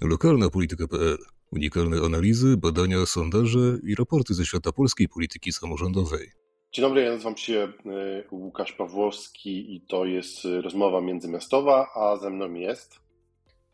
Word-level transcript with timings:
Lokalna 0.00 0.50
polityka.pl. 0.50 1.16
Unikalne 1.52 1.96
analizy, 2.06 2.56
badania, 2.56 3.06
sondaże 3.06 3.78
i 3.82 3.94
raporty 3.94 4.34
ze 4.34 4.46
świata 4.46 4.72
polskiej 4.72 5.08
polityki 5.08 5.52
samorządowej. 5.52 6.30
Dzień 6.72 6.82
dobry, 6.82 7.02
ja 7.02 7.10
nazywam 7.10 7.36
się 7.36 7.72
e, 7.86 8.24
Łukasz 8.30 8.72
Pawłowski 8.72 9.74
i 9.74 9.80
to 9.80 10.04
jest 10.04 10.44
rozmowa 10.44 11.00
międzymiastowa, 11.00 11.88
a 11.94 12.16
ze 12.16 12.30
mną 12.30 12.54
jest 12.54 13.00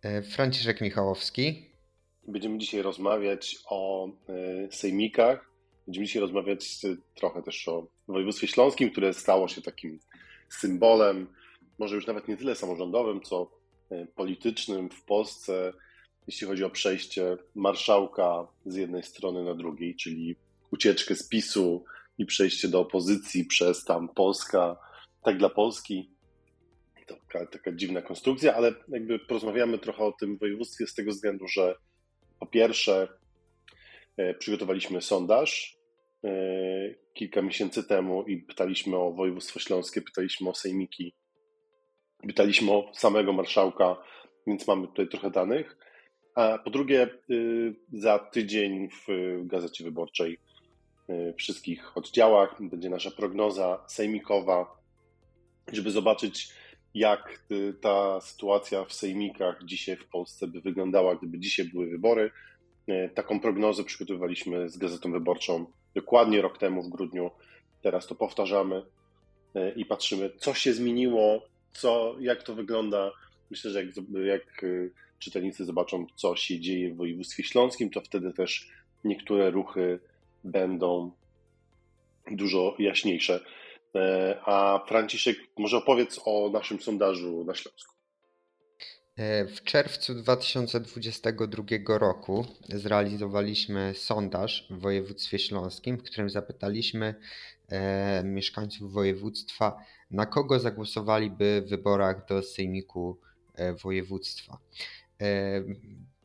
e, 0.03 0.23
Franciszek 0.23 0.81
Michałowski. 0.81 1.67
Będziemy 2.29 2.59
dzisiaj 2.59 2.83
rozmawiać 2.83 3.59
o 3.67 4.09
e, 4.09 4.13
sejmikach. 4.73 5.51
Będziemy 5.87 6.07
dzisiaj 6.07 6.23
rozmawiać 6.23 6.79
trochę 7.15 7.43
też 7.43 7.69
o 7.69 7.87
województwie 8.09 8.47
śląskim, 8.47 8.91
które 8.91 9.15
stało 9.15 9.49
się 9.49 9.63
takim 9.63 9.99
symbolem, 10.49 11.27
może 11.79 11.95
już 11.95 12.07
nawet 12.07 12.29
nie 12.29 12.37
tyle 12.37 12.55
samorządowym, 12.55 13.21
co 13.21 13.51
politycznym 14.15 14.91
w 14.91 15.05
Polsce 15.05 15.73
jeśli 16.27 16.47
chodzi 16.47 16.65
o 16.65 16.71
przejście 16.71 17.37
marszałka 17.55 18.47
z 18.67 18.77
jednej 18.77 19.03
strony 19.03 19.45
na 19.45 19.55
drugiej, 19.55 19.97
czyli 19.97 20.37
ucieczkę 20.71 21.15
z 21.15 21.29
PiSu 21.29 21.85
i 22.19 22.27
przejście 22.27 22.69
do 22.69 22.81
opozycji 22.81 23.45
przez 23.45 23.85
tam 23.85 24.09
Polska, 24.09 24.77
tak 25.23 25.39
dla 25.39 25.49
Polski. 25.49 26.11
To 27.07 27.17
taka, 27.17 27.47
taka 27.47 27.73
dziwna 27.73 28.03
konstrukcja, 28.03 28.55
ale 28.55 28.75
jakby 28.89 29.19
porozmawiamy 29.19 29.79
trochę 29.79 30.05
o 30.05 30.13
tym 30.13 30.39
województwie 30.39 30.87
z 30.87 30.95
tego 30.95 31.11
względu, 31.11 31.49
że 31.49 31.75
po 32.41 32.47
pierwsze 32.47 33.09
e, 34.17 34.35
przygotowaliśmy 34.35 35.03
sondaż 35.03 35.79
e, 36.25 36.31
kilka 37.15 37.43
miesięcy 37.43 37.85
temu 37.85 38.23
i 38.23 38.37
pytaliśmy 38.37 38.97
o 38.97 39.13
województwo 39.13 39.61
śląskie, 39.61 40.03
pytaliśmy 40.03 40.51
o 40.51 40.55
sejmiki, 40.55 41.15
pytaliśmy 42.27 42.73
o 42.73 42.93
samego 42.95 43.33
marszałka, 43.33 43.97
więc 44.47 44.67
mamy 44.67 44.87
tutaj 44.87 45.09
trochę 45.09 45.31
danych. 45.31 45.77
A 46.35 46.59
po 46.59 46.71
drugie, 46.71 47.09
y, 47.31 47.75
za 47.93 48.19
tydzień 48.19 48.89
w 48.89 49.07
Gazecie 49.47 49.85
Wyborczej 49.85 50.39
y, 51.11 51.35
wszystkich 51.37 51.97
oddziałach 51.97 52.57
będzie 52.61 52.91
nasza 52.91 53.11
prognoza 53.11 53.85
sejmikowa, 53.89 54.77
żeby 55.73 55.91
zobaczyć, 55.91 56.49
jak 56.95 57.43
y, 57.51 57.75
ta 57.81 58.21
sytuacja 58.21 58.85
w 58.85 58.93
sejmikach 58.93 59.65
dzisiaj 59.65 59.97
w 59.97 60.09
Polsce 60.09 60.47
by 60.47 60.61
wyglądała, 60.61 61.17
gdyby 61.17 61.39
dzisiaj 61.39 61.67
były 61.67 61.87
wybory. 61.87 62.31
Taką 63.15 63.41
prognozę 63.41 63.85
przygotowywaliśmy 63.85 64.69
z 64.69 64.77
Gazetą 64.79 65.13
Wyborczą 65.13 65.67
dokładnie 65.95 66.43
rok 66.43 66.59
temu 66.59 66.83
w 66.83 66.89
grudniu. 66.89 67.31
Teraz 67.83 68.07
to 68.07 68.15
powtarzamy 68.15 68.83
i 69.77 69.85
patrzymy, 69.85 70.31
co 70.39 70.55
się 70.55 70.73
zmieniło, 70.73 71.47
co, 71.73 72.17
jak 72.21 72.43
to 72.43 72.55
wygląda. 72.55 73.11
Myślę, 73.51 73.71
że 73.71 73.85
jak, 73.85 73.95
jak 74.25 74.65
czytelnicy 75.23 75.65
zobaczą, 75.65 76.07
co 76.17 76.37
się 76.37 76.61
dzieje 76.61 76.95
w 76.95 76.97
województwie 76.97 77.45
śląskim, 77.45 77.91
to 77.91 78.01
wtedy 78.01 78.33
też 78.33 78.71
niektóre 79.05 79.51
ruchy 79.51 80.01
będą 80.45 81.11
dużo 82.31 82.77
jaśniejsze. 82.79 83.41
E, 83.95 84.41
a 84.45 84.85
Franciszek, 84.89 85.37
może 85.59 85.77
opowiedz 85.77 86.21
o 86.25 86.51
naszym 86.53 86.81
sondażu 86.81 87.45
na 87.45 87.55
Śląsku. 87.55 87.95
E, 89.17 89.47
w 89.47 89.63
czerwcu 89.65 90.15
2022 90.15 91.99
roku 91.99 92.47
zrealizowaliśmy 92.69 93.95
sondaż 93.95 94.67
w 94.71 94.81
województwie 94.81 95.39
śląskim, 95.39 95.99
w 95.99 96.03
którym 96.03 96.31
zapytaliśmy 96.31 97.15
e, 97.69 98.25
mieszkańców 98.25 98.93
województwa, 98.93 99.77
na 100.11 100.27
kogo 100.27 100.59
zagłosowaliby 100.59 101.63
w 101.67 101.71
wyborach 101.71 102.27
do 102.27 102.43
Sejmiku 102.43 103.19
województwa. 103.83 104.59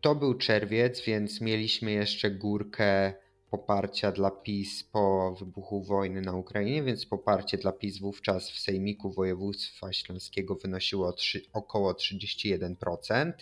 To 0.01 0.15
był 0.15 0.33
czerwiec, 0.33 1.01
więc 1.01 1.41
mieliśmy 1.41 1.91
jeszcze 1.91 2.31
górkę 2.31 3.13
poparcia 3.49 4.11
dla 4.11 4.31
PiS 4.31 4.83
po 4.83 5.35
wybuchu 5.39 5.83
wojny 5.83 6.21
na 6.21 6.33
Ukrainie, 6.33 6.83
więc 6.83 7.05
poparcie 7.05 7.57
dla 7.57 7.71
PiS 7.71 7.99
wówczas 7.99 8.51
w 8.51 8.59
Sejmiku 8.59 9.11
Województwa 9.11 9.93
Śląskiego 9.93 10.55
wynosiło 10.55 11.13
3, 11.13 11.41
około 11.53 11.91
31%, 11.93 13.33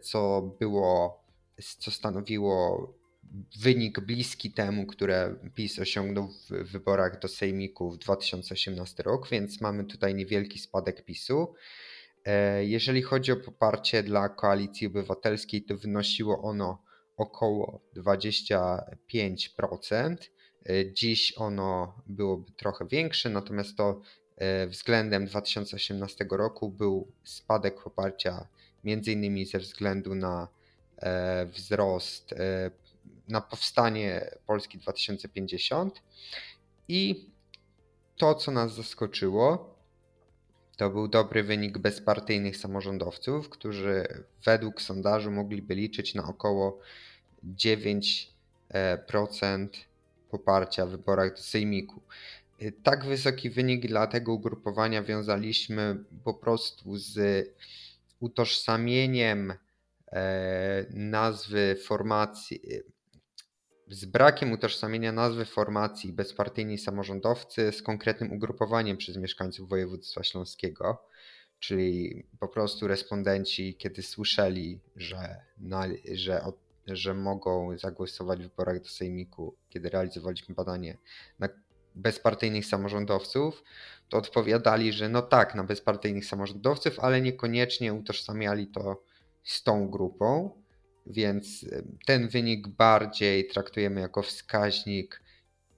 co 0.00 0.42
było, 0.60 1.22
co 1.78 1.90
stanowiło 1.90 2.88
wynik 3.60 4.00
bliski 4.00 4.52
temu, 4.52 4.86
które 4.86 5.34
PiS 5.54 5.78
osiągnął 5.78 6.28
w 6.28 6.50
wyborach 6.50 7.20
do 7.20 7.28
Sejmiku 7.28 7.90
w 7.90 7.98
2018 7.98 9.02
rok, 9.02 9.28
więc 9.28 9.60
mamy 9.60 9.84
tutaj 9.84 10.14
niewielki 10.14 10.58
spadek 10.58 11.04
PiSu. 11.04 11.42
E, 11.42 11.87
jeżeli 12.60 13.02
chodzi 13.02 13.32
o 13.32 13.36
poparcie 13.36 14.02
dla 14.02 14.28
koalicji 14.28 14.86
obywatelskiej, 14.86 15.62
to 15.62 15.76
wynosiło 15.76 16.42
ono 16.42 16.82
około 17.16 17.80
25%. 17.96 20.16
E, 20.66 20.92
dziś 20.92 21.34
ono 21.36 22.02
byłoby 22.06 22.52
trochę 22.52 22.86
większe, 22.86 23.30
natomiast 23.30 23.76
to 23.76 24.00
e, 24.36 24.66
względem 24.66 25.26
2018 25.26 26.26
roku 26.30 26.68
był 26.68 27.12
spadek 27.24 27.82
poparcia 27.82 28.48
między 28.84 29.12
innymi 29.12 29.46
ze 29.46 29.58
względu 29.58 30.14
na 30.14 30.48
wzrost, 31.46 32.34
na 33.28 33.40
powstanie 33.40 34.30
Polski 34.46 34.78
2050 34.78 36.02
i 36.88 37.30
to, 38.16 38.34
co 38.34 38.50
nas 38.50 38.74
zaskoczyło, 38.74 39.77
to 40.78 40.90
był 40.90 41.08
dobry 41.08 41.42
wynik 41.42 41.78
bezpartyjnych 41.78 42.56
samorządowców, 42.56 43.48
którzy 43.48 44.24
według 44.44 44.82
sondażu 44.82 45.30
mogliby 45.30 45.74
liczyć 45.74 46.14
na 46.14 46.26
około 46.28 46.80
9% 47.56 48.26
e, 48.70 48.98
poparcia 50.30 50.86
w 50.86 50.90
wyborach 50.90 51.34
do 51.34 51.42
Sejmiku. 51.42 52.02
E, 52.60 52.72
tak 52.72 53.04
wysoki 53.04 53.50
wynik 53.50 53.86
dla 53.86 54.06
tego 54.06 54.32
ugrupowania 54.32 55.02
wiązaliśmy 55.02 56.04
po 56.24 56.34
prostu 56.34 56.96
z 56.96 57.48
utożsamieniem 58.20 59.54
e, 60.12 60.86
nazwy 60.90 61.76
formacji, 61.86 62.60
z 63.90 64.04
brakiem 64.04 64.52
utożsamienia 64.52 65.12
nazwy 65.12 65.44
formacji 65.44 66.12
bezpartyjni 66.12 66.78
samorządowcy 66.78 67.72
z 67.72 67.82
konkretnym 67.82 68.32
ugrupowaniem 68.32 68.96
przez 68.96 69.16
mieszkańców 69.16 69.68
województwa 69.68 70.22
śląskiego, 70.22 71.04
czyli 71.58 72.26
po 72.40 72.48
prostu 72.48 72.88
respondenci, 72.88 73.74
kiedy 73.74 74.02
słyszeli, 74.02 74.80
że, 74.96 75.36
na, 75.58 75.86
że, 76.12 76.42
że 76.86 77.14
mogą 77.14 77.78
zagłosować 77.78 78.38
w 78.38 78.42
wyborach 78.42 78.80
do 78.80 78.88
Sejmiku, 78.88 79.54
kiedy 79.68 79.88
realizowaliśmy 79.88 80.54
badanie 80.54 80.98
na 81.38 81.48
bezpartyjnych 81.94 82.66
samorządowców, 82.66 83.62
to 84.08 84.18
odpowiadali, 84.18 84.92
że 84.92 85.08
no 85.08 85.22
tak, 85.22 85.54
na 85.54 85.64
bezpartyjnych 85.64 86.26
samorządowców, 86.26 87.00
ale 87.00 87.20
niekoniecznie 87.20 87.94
utożsamiali 87.94 88.66
to 88.66 89.02
z 89.44 89.62
tą 89.62 89.90
grupą 89.90 90.50
więc 91.10 91.66
ten 92.06 92.28
wynik 92.28 92.68
bardziej 92.68 93.46
traktujemy 93.46 94.00
jako 94.00 94.22
wskaźnik, 94.22 95.20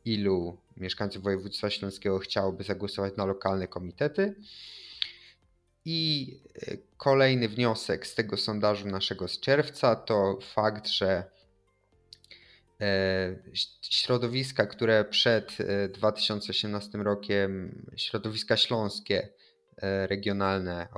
ilu 0.04 0.58
mieszkańców 0.76 1.22
województwa 1.22 1.70
śląskiego 1.70 2.18
chciałoby 2.18 2.64
zagłosować 2.64 3.16
na 3.16 3.24
lokalne 3.24 3.68
komitety. 3.68 4.34
I 5.84 6.28
e, 6.66 6.76
kolejny 6.96 7.48
wniosek 7.48 8.06
z 8.06 8.14
tego 8.14 8.36
sondażu 8.36 8.88
naszego 8.88 9.28
z 9.28 9.41
czerwca 9.41 9.96
to 9.96 10.38
fakt, 10.54 10.86
że 10.88 11.24
e, 12.80 13.36
środowiska, 13.82 14.66
które 14.66 15.04
przed 15.04 15.58
2018 15.94 16.98
e, 16.98 17.02
rokiem, 17.02 17.82
środowiska 17.97 18.56
śląskie, 18.56 19.28
regionalne, 20.06 20.88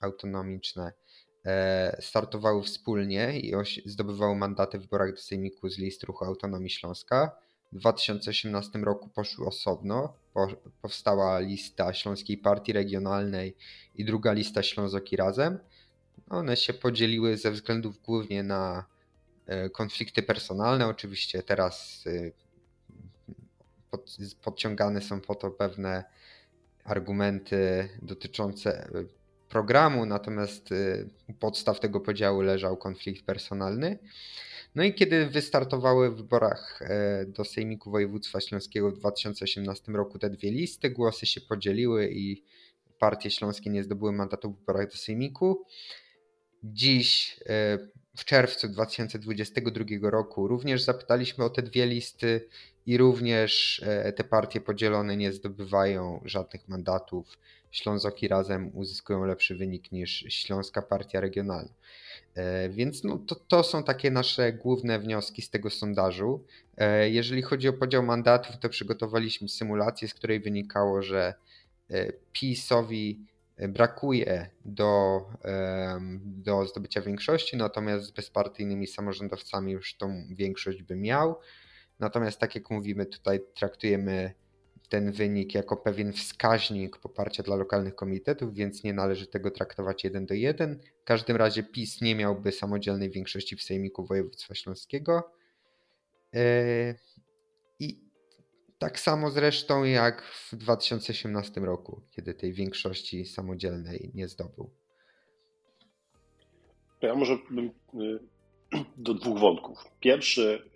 autonomiczne, 0.00 0.92
startowały 2.00 2.62
wspólnie 2.62 3.40
i 3.40 3.52
zdobywały 3.86 4.36
mandaty 4.36 4.78
w 4.78 4.82
wyborach 4.82 5.10
do 5.10 5.20
Sejmiku 5.20 5.68
z 5.68 5.78
list 5.78 6.04
Ruchu 6.04 6.24
Autonomii 6.24 6.70
Śląska. 6.70 7.36
W 7.72 7.76
2018 7.78 8.78
roku 8.78 9.08
poszły 9.08 9.46
osobno. 9.46 10.14
Powstała 10.82 11.38
lista 11.40 11.94
Śląskiej 11.94 12.38
Partii 12.38 12.72
Regionalnej 12.72 13.56
i 13.94 14.04
druga 14.04 14.32
lista 14.32 14.62
Ślązoki 14.62 15.16
Razem. 15.16 15.58
One 16.30 16.56
się 16.56 16.72
podzieliły 16.72 17.36
ze 17.36 17.50
względów 17.50 18.02
głównie 18.02 18.42
na 18.42 18.84
e, 19.46 19.70
konflikty 19.70 20.22
personalne. 20.22 20.86
Oczywiście 20.86 21.42
teraz 21.42 22.04
e, 22.06 22.32
podciągane 24.42 25.00
są 25.00 25.20
po 25.20 25.34
to 25.34 25.50
pewne 25.50 26.04
argumenty 26.84 27.88
dotyczące 28.02 28.88
programu, 29.52 30.06
natomiast 30.06 30.72
y, 30.72 31.08
u 31.28 31.32
podstaw 31.32 31.80
tego 31.80 32.00
podziału 32.00 32.40
leżał 32.40 32.76
konflikt 32.76 33.26
personalny. 33.26 33.98
No 34.74 34.84
i 34.84 34.94
kiedy 34.94 35.26
wystartowały 35.26 36.10
w 36.10 36.16
wyborach 36.16 36.82
e, 36.82 37.26
do 37.26 37.44
Sejmiku 37.44 37.90
Województwa 37.90 38.40
Śląskiego 38.40 38.90
w 38.90 38.98
2018 38.98 39.92
roku 39.92 40.18
te 40.18 40.30
dwie 40.30 40.50
listy, 40.50 40.90
głosy 40.90 41.26
się 41.26 41.40
podzieliły 41.40 42.10
i 42.12 42.44
partie 42.98 43.30
śląskie 43.30 43.70
nie 43.70 43.84
zdobyły 43.84 44.12
mandatu 44.12 44.50
w 44.50 44.58
wyborach 44.58 44.90
do 44.90 44.96
Sejmiku. 44.96 45.64
Dziś 46.64 47.40
e, 47.46 47.78
w 48.16 48.24
czerwcu 48.24 48.68
2022 48.68 49.84
roku 50.10 50.48
również 50.48 50.82
zapytaliśmy 50.82 51.44
o 51.44 51.50
te 51.50 51.62
dwie 51.62 51.86
listy 51.86 52.48
i 52.86 52.98
również 52.98 53.82
e, 53.86 54.12
te 54.12 54.24
partie 54.24 54.60
podzielone 54.60 55.16
nie 55.16 55.32
zdobywają 55.32 56.22
żadnych 56.24 56.68
mandatów. 56.68 57.38
Ślązoki 57.72 58.28
razem 58.28 58.70
uzyskują 58.74 59.24
lepszy 59.24 59.54
wynik 59.54 59.92
niż 59.92 60.24
Śląska 60.28 60.82
Partia 60.82 61.20
Regionalna. 61.20 61.72
E, 62.34 62.68
więc 62.68 63.04
no, 63.04 63.18
to, 63.18 63.34
to 63.34 63.62
są 63.62 63.84
takie 63.84 64.10
nasze 64.10 64.52
główne 64.52 64.98
wnioski 64.98 65.42
z 65.42 65.50
tego 65.50 65.70
sondażu. 65.70 66.44
E, 66.76 67.10
jeżeli 67.10 67.42
chodzi 67.42 67.68
o 67.68 67.72
podział 67.72 68.02
mandatów, 68.02 68.58
to 68.58 68.68
przygotowaliśmy 68.68 69.48
symulację, 69.48 70.08
z 70.08 70.14
której 70.14 70.40
wynikało, 70.40 71.02
że 71.02 71.34
PiSowi 72.32 73.26
brakuje 73.68 74.50
do, 74.64 75.20
do 76.24 76.66
zdobycia 76.66 77.00
większości, 77.00 77.56
natomiast 77.56 78.04
z 78.04 78.10
bezpartyjnymi 78.10 78.86
samorządowcami 78.86 79.72
już 79.72 79.94
tą 79.94 80.26
większość 80.30 80.82
by 80.82 80.96
miał. 80.96 81.38
Natomiast 82.00 82.38
tak 82.38 82.54
jak 82.54 82.70
mówimy, 82.70 83.06
tutaj 83.06 83.40
traktujemy 83.54 84.34
ten 84.92 85.12
wynik 85.12 85.54
jako 85.54 85.76
pewien 85.76 86.12
wskaźnik 86.12 86.98
poparcia 86.98 87.42
dla 87.42 87.56
lokalnych 87.56 87.94
komitetów, 87.94 88.54
więc 88.54 88.84
nie 88.84 88.92
należy 88.92 89.26
tego 89.26 89.50
traktować 89.50 90.04
jeden 90.04 90.26
do 90.26 90.34
jeden. 90.34 90.80
W 91.00 91.04
każdym 91.04 91.36
razie 91.36 91.62
PiS 91.62 92.00
nie 92.00 92.14
miałby 92.14 92.52
samodzielnej 92.52 93.10
większości 93.10 93.56
w 93.56 93.62
Sejmiku 93.62 94.06
Województwa 94.06 94.54
Śląskiego. 94.54 95.32
E, 96.34 96.94
I 97.80 98.00
tak 98.78 99.00
samo 99.00 99.30
zresztą 99.30 99.84
jak 99.84 100.22
w 100.22 100.56
2018 100.56 101.60
roku, 101.60 102.02
kiedy 102.10 102.34
tej 102.34 102.52
większości 102.52 103.24
samodzielnej 103.24 104.10
nie 104.14 104.28
zdobył. 104.28 104.70
Ja 107.02 107.14
może 107.14 107.38
bym 107.50 107.66
y, 107.66 108.18
do 108.96 109.14
dwóch 109.14 109.38
wątków. 109.38 109.78
Pierwszy, 110.00 110.70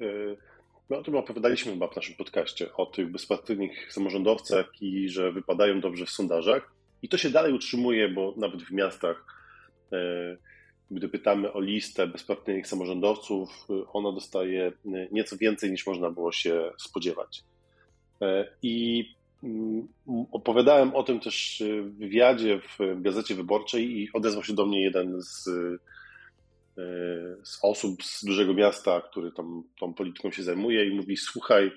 my 0.91 0.97
o 0.97 1.03
tym 1.03 1.17
opowiadaliśmy 1.17 1.73
chyba 1.73 1.88
w 1.88 1.97
naszym 1.97 2.15
podcaście, 2.15 2.75
o 2.77 2.87
tych 2.87 3.11
bezpartyjnych 3.11 3.93
samorządowcach 3.93 4.83
i 4.83 5.09
że 5.09 5.33
wypadają 5.33 5.81
dobrze 5.81 6.06
w 6.06 6.11
sondażach. 6.11 6.73
I 7.03 7.09
to 7.09 7.19
się 7.19 7.31
dalej 7.31 7.53
utrzymuje, 7.53 8.09
bo 8.09 8.35
nawet 8.37 8.62
w 8.62 8.71
miastach, 8.71 9.25
y, 9.93 9.97
gdy 10.91 11.09
pytamy 11.09 11.53
o 11.53 11.61
listę 11.61 12.06
bezpartyjnych 12.06 12.67
samorządowców, 12.67 13.67
ona 13.93 14.12
dostaje 14.12 14.73
nieco 15.12 15.37
więcej 15.37 15.71
niż 15.71 15.87
można 15.87 16.11
było 16.11 16.33
się 16.33 16.73
spodziewać. 16.79 17.44
E, 18.23 18.49
I 18.62 19.05
mm, 19.43 19.88
opowiadałem 20.33 20.94
o 20.94 21.03
tym 21.03 21.21
też 21.21 21.62
w 21.83 21.99
wywiadzie 21.99 22.61
w 22.61 23.03
Gazecie 23.03 23.35
Wyborczej 23.35 23.99
i 23.99 24.12
odezwał 24.12 24.44
się 24.44 24.55
do 24.55 24.67
mnie 24.67 24.83
jeden 24.83 25.23
z, 25.23 25.49
e, 25.49 25.53
z 27.44 27.58
osób 27.62 28.05
z 28.05 28.25
dużego 28.25 28.55
miasta, 28.55 29.00
który 29.00 29.32
tam 29.32 29.62
tą 29.81 29.94
polityką 29.94 30.31
się 30.31 30.43
zajmuje 30.43 30.87
i 30.87 30.96
mówi, 30.96 31.17
słuchaj, 31.17 31.70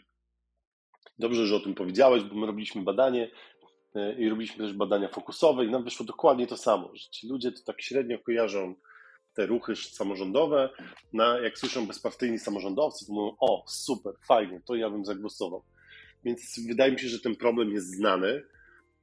dobrze, 1.19 1.47
że 1.47 1.55
o 1.55 1.59
tym 1.59 1.75
powiedziałeś, 1.75 2.23
bo 2.23 2.35
my 2.35 2.47
robiliśmy 2.47 2.81
badanie 2.81 3.31
e, 3.95 4.13
i 4.13 4.29
robiliśmy 4.29 4.65
też 4.65 4.73
badania 4.73 5.07
fokusowe 5.07 5.65
i 5.65 5.71
nam 5.71 5.83
wyszło 5.83 6.05
dokładnie 6.05 6.47
to 6.47 6.57
samo, 6.57 6.95
że 6.95 7.09
ci 7.09 7.27
ludzie 7.27 7.51
to 7.51 7.63
tak 7.65 7.81
średnio 7.81 8.19
kojarzą 8.19 8.75
te 9.33 9.45
ruchy 9.45 9.75
samorządowe, 9.75 10.69
na, 11.13 11.39
jak 11.39 11.57
słyszą 11.57 11.87
bezpartyjni 11.87 12.39
samorządowcy, 12.39 13.05
to 13.05 13.13
mówią, 13.13 13.35
o 13.39 13.63
super, 13.67 14.13
fajnie, 14.27 14.61
to 14.65 14.75
ja 14.75 14.89
bym 14.89 15.05
zagłosował. 15.05 15.63
Więc 16.23 16.59
wydaje 16.67 16.91
mi 16.91 16.99
się, 16.99 17.07
że 17.07 17.19
ten 17.19 17.35
problem 17.35 17.71
jest 17.71 17.95
znany. 17.95 18.43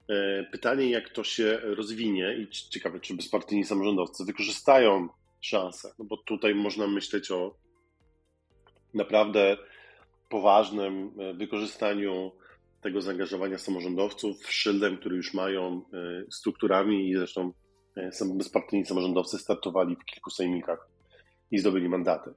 E, 0.09 0.45
pytanie, 0.53 0.91
jak 0.91 1.11
to 1.11 1.25
się 1.25 1.61
rozwinie 1.63 2.37
i 2.39 2.49
ciekawe, 2.49 3.01
czy 3.01 3.15
bezpartyjni 3.15 3.65
samorządowcy 3.65 4.25
wykorzystają 4.25 5.09
szansę, 5.41 5.95
no 5.99 6.05
bo 6.05 6.17
tutaj 6.17 6.55
można 6.55 6.87
myśleć 6.87 7.31
o 7.31 7.55
naprawdę 8.95 9.57
poważnym 10.29 11.11
e, 11.19 11.35
wykorzystaniu 11.35 12.33
tego 12.83 13.03
zaangażowania 13.03 13.59
samorządowców 13.59 14.53
szyldem, 14.53 14.99
który 14.99 15.17
już 15.17 15.35
mają 15.35 15.83
e, 15.93 16.25
strukturami 16.31 17.11
i 17.11 17.17
zresztą 17.17 17.53
bezpartyjni 18.35 18.87
samorządowcy 18.87 19.39
startowali 19.39 19.97
w 19.97 20.05
kilku 20.05 20.31
sejmikach 20.31 20.89
i 21.51 21.59
zdobyli 21.59 21.89
mandaty. 21.89 22.31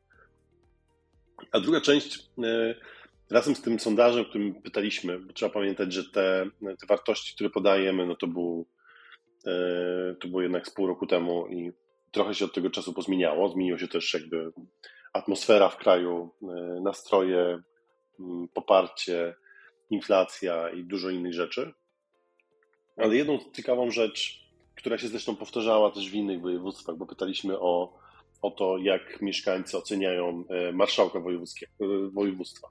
A 1.52 1.60
druga 1.60 1.82
część 1.82 2.30
Razem 3.30 3.56
z 3.56 3.62
tym 3.62 3.80
sondażem, 3.80 4.26
którym 4.26 4.62
pytaliśmy, 4.62 5.20
bo 5.20 5.34
trzeba 5.34 5.54
pamiętać, 5.54 5.94
że 5.94 6.04
te, 6.04 6.50
te 6.62 6.88
wartości, 6.88 7.36
które 7.36 7.50
podajemy, 7.50 8.06
no 8.06 8.16
to, 8.16 8.28
był, 8.28 8.66
e, 9.46 10.16
to 10.20 10.28
było 10.28 10.42
jednak 10.42 10.68
z 10.68 10.72
pół 10.72 10.88
roku 10.88 11.08
temu 11.08 11.48
i 11.48 11.72
trochę 12.12 12.36
się 12.36 12.46
od 12.46 12.54
tego 12.54 12.70
czasu 12.70 12.94
pozmieniało. 12.94 13.50
Zmieniła 13.50 13.80
się 13.80 13.88
też 13.88 14.14
jakby 14.14 14.52
atmosfera 15.14 15.70
w 15.70 15.78
kraju, 15.78 16.30
e, 16.44 16.46
nastroje, 16.82 17.60
poparcie, 18.54 19.36
inflacja 19.90 20.70
i 20.70 20.84
dużo 20.84 21.10
innych 21.10 21.34
rzeczy. 21.34 21.74
Ale 22.98 23.16
jedną 23.16 23.40
ciekawą 23.54 23.92
rzecz, 23.92 24.50
która 24.76 24.98
się 24.98 25.08
zresztą 25.08 25.36
powtarzała 25.36 25.92
też 25.92 26.10
w 26.10 26.14
innych 26.14 26.42
województwach, 26.42 26.96
bo 26.96 27.06
pytaliśmy 27.06 27.60
o, 27.60 28.00
o 28.42 28.52
to, 28.52 28.78
jak 28.78 29.22
mieszkańcy 29.22 29.78
oceniają 29.78 30.44
e, 30.50 30.72
marszałka 30.72 31.20
województwa. 32.14 32.68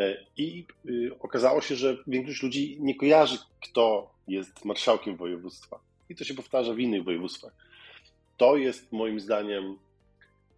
E, 0.00 0.26
I 0.36 0.66
y, 0.90 1.10
okazało 1.20 1.60
się, 1.60 1.76
że 1.76 1.96
większość 2.06 2.42
ludzi 2.42 2.76
nie 2.80 2.94
kojarzy, 2.94 3.38
kto 3.62 4.14
jest 4.28 4.64
marszałkiem 4.64 5.16
województwa. 5.16 5.80
I 6.08 6.14
to 6.14 6.24
się 6.24 6.34
powtarza 6.34 6.74
w 6.74 6.78
innych 6.78 7.04
województwach. 7.04 7.52
To 8.36 8.56
jest 8.56 8.92
moim 8.92 9.20
zdaniem 9.20 9.78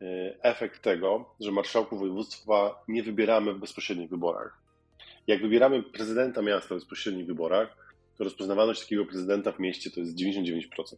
e, 0.00 0.34
efekt 0.42 0.82
tego, 0.82 1.34
że 1.40 1.52
marszałków 1.52 1.98
województwa 1.98 2.84
nie 2.88 3.02
wybieramy 3.02 3.54
w 3.54 3.58
bezpośrednich 3.58 4.10
wyborach. 4.10 4.58
Jak 5.26 5.42
wybieramy 5.42 5.82
prezydenta 5.82 6.42
miasta 6.42 6.74
w 6.74 6.78
bezpośrednich 6.78 7.26
wyborach, 7.26 7.76
to 8.18 8.24
rozpoznawalność 8.24 8.80
takiego 8.80 9.04
prezydenta 9.04 9.52
w 9.52 9.58
mieście 9.58 9.90
to 9.90 10.00
jest 10.00 10.16
99%. 10.16 10.96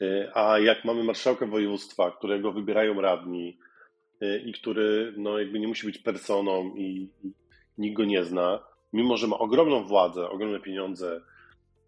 E, 0.00 0.30
a 0.34 0.58
jak 0.58 0.84
mamy 0.84 1.04
marszałka 1.04 1.46
województwa, 1.46 2.10
którego 2.10 2.52
wybierają 2.52 3.00
radni, 3.00 3.58
Y, 4.22 4.42
i 4.46 4.52
który 4.52 5.14
no, 5.16 5.38
jakby 5.38 5.58
nie 5.58 5.68
musi 5.68 5.86
być 5.86 5.98
personą 5.98 6.74
i, 6.76 7.08
nikt 7.78 7.96
go 7.96 8.04
nie 8.04 8.24
zna, 8.24 8.64
mimo 8.92 9.16
że 9.16 9.26
ma 9.26 9.38
ogromną 9.38 9.84
władzę, 9.84 10.30
ogromne 10.30 10.60
pieniądze 10.60 11.20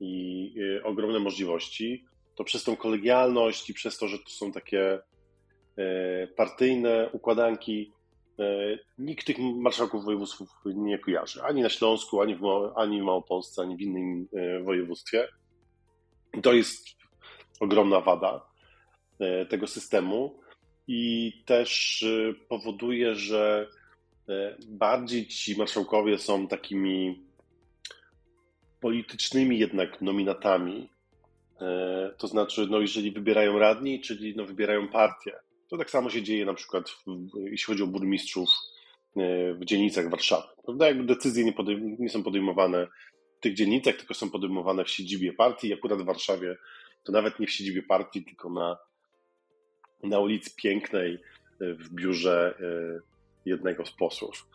i 0.00 0.54
y, 0.58 0.84
ogromne 0.84 1.18
możliwości, 1.18 2.04
to 2.38 2.44
przez 2.44 2.64
tą 2.64 2.76
kolegialność 2.76 3.70
i 3.70 3.75
przez 3.75 3.99
to, 3.99 4.08
że 4.08 4.19
to 4.19 4.31
są 4.31 4.52
takie 4.52 4.99
y, 4.99 6.29
partyjne 6.37 7.10
układanki, 7.12 7.93
nikt 8.98 9.27
tych 9.27 9.39
marszałków 9.39 10.05
województw 10.05 10.43
nie 10.65 10.98
kojarzy. 10.98 11.43
Ani 11.43 11.62
na 11.62 11.69
Śląsku, 11.69 12.20
ani 12.20 12.36
w, 12.36 13.03
Małopolsce, 13.05 13.62
ani 13.62 13.77
w 13.77 13.81
innym 13.81 14.29
województwie. 14.65 15.29
To 16.43 16.53
jest 16.53 16.89
ogromna 17.60 18.01
wada 18.01 18.46
tego 19.48 19.67
systemu 19.67 20.41
i 20.86 21.32
też 21.46 22.05
powoduje, 22.48 23.15
że 23.15 23.69
bardziej 24.69 25.27
ci 25.27 25.56
marszałkowie 25.56 26.19
są 26.19 26.48
takimi 26.48 27.27
politycznymi 28.81 29.58
jednak 29.58 30.01
nominatami. 30.01 30.91
Y, 31.62 31.65
to 32.19 32.29
znaczy, 32.29 32.67
no 32.70 32.81
jeżeli 32.81 33.12
wybierają 33.12 33.58
radni, 33.58 34.00
czyli 34.00 34.36
no 34.36 34.44
wybierają 34.44 34.88
partię. 34.88 35.32
To 35.70 35.79
tak 35.79 35.91
samo 35.91 36.10
się 36.10 36.22
dzieje 36.22 36.44
na 36.44 36.55
przykład, 36.55 36.84
jeśli 37.34 37.72
chodzi 37.72 37.82
o 37.82 37.86
burmistrzów 37.86 38.48
w 39.60 39.65
dzielnicach 39.65 40.10
Warszawy. 40.10 40.48
Prawda? 40.65 40.86
Jakby 40.86 41.05
decyzje 41.05 41.44
nie, 41.44 41.53
podejm- 41.53 41.96
nie 41.98 42.08
są 42.08 42.22
podejmowane 42.22 42.86
w 43.38 43.41
tych 43.41 43.55
dzielnicach, 43.55 43.96
tylko 43.96 44.15
są 44.15 44.31
podejmowane 44.31 44.84
w 44.84 44.91
siedzibie 44.91 45.32
partii. 45.32 45.74
Akurat 45.74 46.03
w 46.03 46.05
Warszawie 46.05 46.56
to 47.05 47.12
nawet 47.12 47.41
nie 47.41 47.46
w 47.46 47.50
siedzibie 47.50 47.82
partii, 47.82 48.24
tylko 48.24 48.50
na 48.50 48.77
na 50.03 50.19
ulicy 50.19 50.50
Pięknej 50.56 51.15
e, 51.15 51.19
w 51.74 51.91
biurze 51.91 52.55
e, 52.60 53.00
jednego 53.44 53.86
z 53.86 53.91
posłów. 53.91 54.48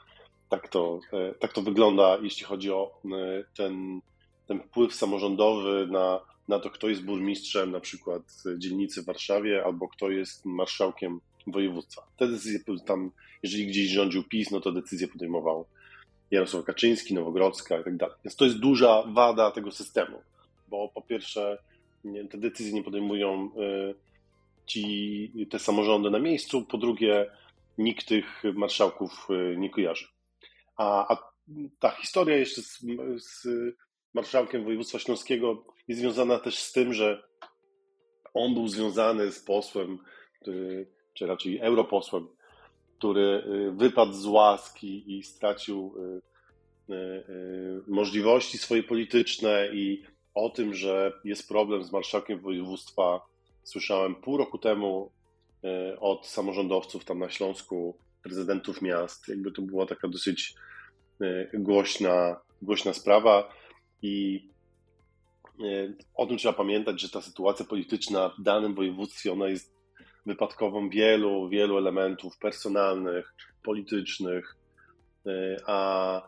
Tak 0.50 0.68
to, 0.68 1.00
e, 1.14 1.34
tak 1.34 1.54
to 1.54 1.62
wygląda, 1.62 2.18
jeśli 2.22 2.46
chodzi 2.46 2.72
o 2.72 3.02
ten, 3.58 4.02
ten 4.48 4.60
wpływ 4.60 4.94
samorządowy 4.94 5.88
na, 5.88 6.20
na 6.48 6.60
to, 6.60 6.70
kto 6.70 6.90
jest 6.90 7.04
burmistrzem 7.04 7.72
na 7.72 7.80
przykład 7.80 8.22
dzielnicy 8.58 9.02
w 9.02 9.06
Warszawie 9.06 9.66
albo 9.66 9.88
kto 9.88 10.10
jest 10.10 10.46
marszałkiem 10.46 11.20
województwa. 11.48 12.08
Te 12.18 12.28
decyzje 12.28 12.60
tam, 12.86 13.12
jeżeli 13.44 13.68
gdzieś 13.68 13.90
rządził 13.90 14.24
PiS, 14.24 14.52
no 14.52 14.60
to 14.60 14.72
decyzje 14.72 15.08
podejmował 15.08 15.66
Jarosław 16.32 16.66
Kaczyński, 16.66 17.14
Nowogrodzka 17.14 17.80
i 17.80 17.84
tak 17.84 17.98
dalej. 17.98 18.16
Więc 18.26 18.36
to 18.36 18.46
jest 18.46 18.60
duża 18.60 19.04
wada 19.08 19.52
tego 19.52 19.72
systemu, 19.72 20.22
bo 20.68 20.90
po 20.90 21.02
pierwsze 21.02 21.58
te 22.32 22.38
decyzje 22.38 22.74
nie 22.74 22.84
podejmują 22.84 23.50
ci, 24.66 25.32
te 25.50 25.60
samorządy 25.60 26.10
na 26.10 26.20
miejscu, 26.20 26.66
po 26.66 26.78
drugie 26.78 27.32
nikt 27.78 28.08
tych 28.08 28.44
marszałków 28.54 29.28
y, 29.30 29.58
nie 29.58 29.70
kojarzy. 29.70 30.08
A, 30.78 31.14
a 31.14 31.34
ta 31.80 31.90
historia 31.92 32.38
jeszcze 32.38 32.62
z, 32.62 32.80
z 33.18 33.48
marszałkiem 34.14 34.64
województwa 34.64 35.00
śląskiego 35.00 35.66
jest 35.88 36.02
związana 36.02 36.40
też 36.40 36.60
z 36.60 36.72
tym, 36.74 36.94
że 36.94 37.24
on 38.34 38.54
był 38.54 38.68
związany 38.68 39.32
z 39.32 39.40
posłem 39.40 40.00
który, 40.44 40.86
czy 41.14 41.28
raczej 41.28 41.60
europosłem, 41.60 42.28
który 42.98 43.44
wypadł 43.76 44.14
z 44.14 44.26
łaski 44.26 45.18
i 45.18 45.24
stracił 45.24 45.96
możliwości 47.88 48.58
swoje 48.58 48.84
polityczne 48.84 49.70
i 49.74 50.04
o 50.34 50.50
tym, 50.50 50.74
że 50.74 51.14
jest 51.24 51.48
problem 51.48 51.84
z 51.84 51.92
marszałkiem 51.92 52.40
województwa, 52.40 53.22
słyszałem 53.64 54.16
pół 54.16 54.38
roku 54.38 54.58
temu 54.58 55.12
od 56.00 56.28
samorządowców 56.28 57.06
tam 57.06 57.20
na 57.20 57.30
Śląsku, 57.30 57.98
prezydentów 58.24 58.82
miast. 58.82 59.28
Jakby 59.28 59.52
to 59.52 59.62
była 59.62 59.86
taka 59.86 60.08
dosyć 60.08 60.56
głośna, 61.54 62.40
głośna 62.62 62.94
sprawa 62.94 63.54
i 64.02 64.44
o 66.16 66.26
tym 66.26 66.38
trzeba 66.38 66.54
pamiętać, 66.54 67.02
że 67.02 67.10
ta 67.10 67.22
sytuacja 67.22 67.66
polityczna 67.66 68.30
w 68.30 68.42
danym 68.42 68.76
województwie 68.76 69.32
ona 69.32 69.48
jest 69.48 69.74
wypadkową 70.26 70.90
wielu, 70.90 71.50
wielu 71.50 71.78
elementów 71.78 72.38
personalnych, 72.38 73.34
politycznych, 73.64 74.56
e, 75.28 75.58
a, 75.68 76.22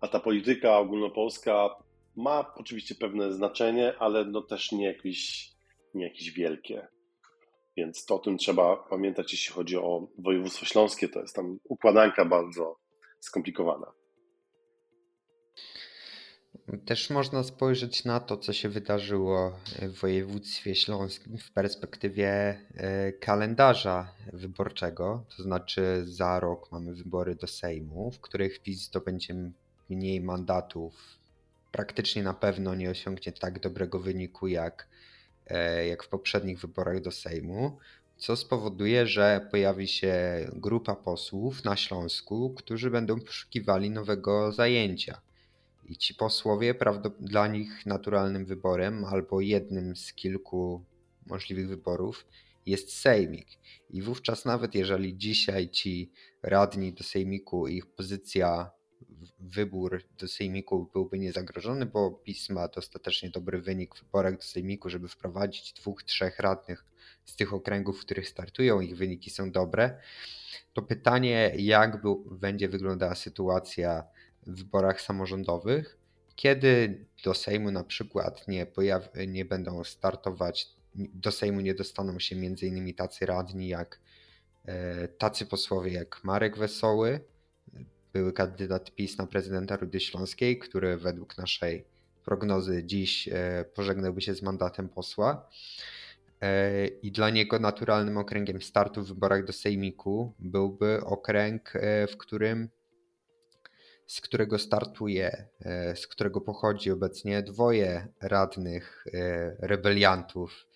a 0.00 0.08
ta 0.08 0.20
polityka 0.20 0.78
ogólnopolska 0.78 1.70
ma 2.16 2.54
oczywiście 2.54 2.94
pewne 2.94 3.32
znaczenie, 3.32 3.98
ale 3.98 4.24
no 4.24 4.42
też 4.42 4.72
nie 4.72 4.86
jakieś, 4.86 5.50
nie 5.94 6.04
jakieś 6.04 6.30
wielkie. 6.30 6.88
Więc 7.76 8.04
to 8.06 8.14
o 8.14 8.18
tym 8.18 8.38
trzeba 8.38 8.76
pamiętać, 8.76 9.32
jeśli 9.32 9.54
chodzi 9.54 9.76
o 9.76 10.08
województwo 10.18 10.66
śląskie. 10.66 11.08
To 11.08 11.20
jest 11.20 11.36
tam 11.36 11.58
układanka 11.64 12.24
bardzo 12.24 12.76
skomplikowana. 13.20 13.92
Też 16.86 17.10
można 17.10 17.42
spojrzeć 17.42 18.04
na 18.04 18.20
to, 18.20 18.36
co 18.36 18.52
się 18.52 18.68
wydarzyło 18.68 19.58
w 19.82 20.00
województwie 20.00 20.74
śląskim 20.74 21.38
w 21.38 21.50
perspektywie 21.50 22.28
e, 22.74 23.12
kalendarza 23.12 24.12
wyborczego. 24.32 25.24
To 25.36 25.42
znaczy, 25.42 26.02
za 26.06 26.40
rok 26.40 26.72
mamy 26.72 26.94
wybory 26.94 27.34
do 27.34 27.46
Sejmu, 27.46 28.10
w 28.10 28.20
których 28.20 28.60
PiS 28.60 28.82
zdobędzie 28.82 29.34
mniej 29.90 30.20
mandatów. 30.20 31.18
Praktycznie 31.72 32.22
na 32.22 32.34
pewno 32.34 32.74
nie 32.74 32.90
osiągnie 32.90 33.32
tak 33.32 33.60
dobrego 33.60 34.00
wyniku 34.00 34.48
jak, 34.48 34.88
e, 35.46 35.86
jak 35.86 36.02
w 36.02 36.08
poprzednich 36.08 36.60
wyborach 36.60 37.00
do 37.00 37.10
Sejmu, 37.10 37.78
co 38.16 38.36
spowoduje, 38.36 39.06
że 39.06 39.48
pojawi 39.50 39.88
się 39.88 40.14
grupa 40.52 40.94
posłów 40.94 41.64
na 41.64 41.76
Śląsku, 41.76 42.54
którzy 42.54 42.90
będą 42.90 43.20
poszukiwali 43.20 43.90
nowego 43.90 44.52
zajęcia 44.52 45.20
i 45.84 45.96
ci 45.96 46.14
posłowie 46.14 46.74
dla 47.20 47.46
nich 47.46 47.86
naturalnym 47.86 48.44
wyborem 48.44 49.04
albo 49.04 49.40
jednym 49.40 49.96
z 49.96 50.12
kilku 50.12 50.84
możliwych 51.26 51.68
wyborów 51.68 52.26
jest 52.66 52.92
sejmik. 52.92 53.46
I 53.90 54.02
wówczas 54.02 54.44
nawet 54.44 54.74
jeżeli 54.74 55.18
dzisiaj 55.18 55.70
ci 55.70 56.12
radni 56.42 56.92
do 56.92 57.04
sejmiku, 57.04 57.68
ich 57.68 57.86
pozycja, 57.86 58.70
wybór 59.40 60.02
do 60.18 60.28
sejmiku 60.28 60.90
byłby 60.92 61.18
niezagrożony, 61.18 61.86
bo 61.86 62.10
PiS 62.10 62.50
ma 62.50 62.68
dostatecznie 62.68 63.30
dobry 63.30 63.60
wynik 63.60 63.94
w 63.94 64.02
wyborach 64.04 64.36
do 64.36 64.42
sejmiku, 64.42 64.90
żeby 64.90 65.08
wprowadzić 65.08 65.72
dwóch, 65.72 66.02
trzech 66.02 66.38
radnych 66.38 66.84
z 67.24 67.36
tych 67.36 67.54
okręgów, 67.54 67.98
w 68.00 68.04
których 68.04 68.28
startują, 68.28 68.80
ich 68.80 68.96
wyniki 68.96 69.30
są 69.30 69.50
dobre, 69.50 70.00
to 70.72 70.82
pytanie, 70.82 71.52
jak 71.56 72.02
będzie 72.30 72.68
wyglądała 72.68 73.14
sytuacja 73.14 74.04
w 74.46 74.58
wyborach 74.58 75.00
samorządowych, 75.00 75.98
kiedy 76.36 77.04
do 77.24 77.34
Sejmu 77.34 77.70
na 77.70 77.84
przykład 77.84 78.48
nie, 78.48 78.66
pojaw- 78.66 79.28
nie 79.28 79.44
będą 79.44 79.84
startować, 79.84 80.68
do 80.94 81.32
Sejmu 81.32 81.60
nie 81.60 81.74
dostaną 81.74 82.18
się 82.18 82.36
m.in. 82.36 82.94
tacy 82.94 83.26
radni 83.26 83.68
jak 83.68 84.00
e, 84.64 85.08
tacy 85.08 85.46
posłowie 85.46 85.92
jak 85.92 86.24
Marek 86.24 86.58
Wesoły, 86.58 87.20
były 88.12 88.32
kandydat 88.32 88.94
PiS 88.94 89.18
na 89.18 89.26
prezydenta 89.26 89.76
Rudy 89.76 90.00
Śląskiej, 90.00 90.58
który 90.58 90.96
według 90.96 91.38
naszej 91.38 91.84
prognozy 92.24 92.84
dziś 92.84 93.28
e, 93.28 93.64
pożegnałby 93.74 94.20
się 94.20 94.34
z 94.34 94.42
mandatem 94.42 94.88
posła. 94.88 95.48
E, 96.40 96.86
I 96.86 97.12
dla 97.12 97.30
niego 97.30 97.58
naturalnym 97.58 98.18
okręgiem 98.18 98.62
startu 98.62 99.02
w 99.02 99.08
wyborach 99.08 99.44
do 99.44 99.52
Sejmiku 99.52 100.32
byłby 100.38 101.00
okręg, 101.04 101.72
w 102.08 102.16
którym 102.16 102.68
z 104.12 104.20
którego 104.20 104.58
startuje, 104.58 105.48
e, 105.60 105.96
z 105.96 106.06
którego 106.06 106.40
pochodzi 106.40 106.90
obecnie 106.90 107.42
dwoje 107.42 108.08
radnych 108.20 109.04
e, 109.14 109.56
rebeliantów, 109.60 110.66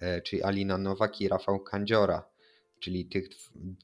e, 0.00 0.20
czyli 0.22 0.42
Alina 0.42 0.78
Nowak 0.78 1.20
i 1.20 1.28
Rafał 1.28 1.60
Kandziora. 1.60 2.24
Czyli 2.80 3.06
tych, 3.06 3.28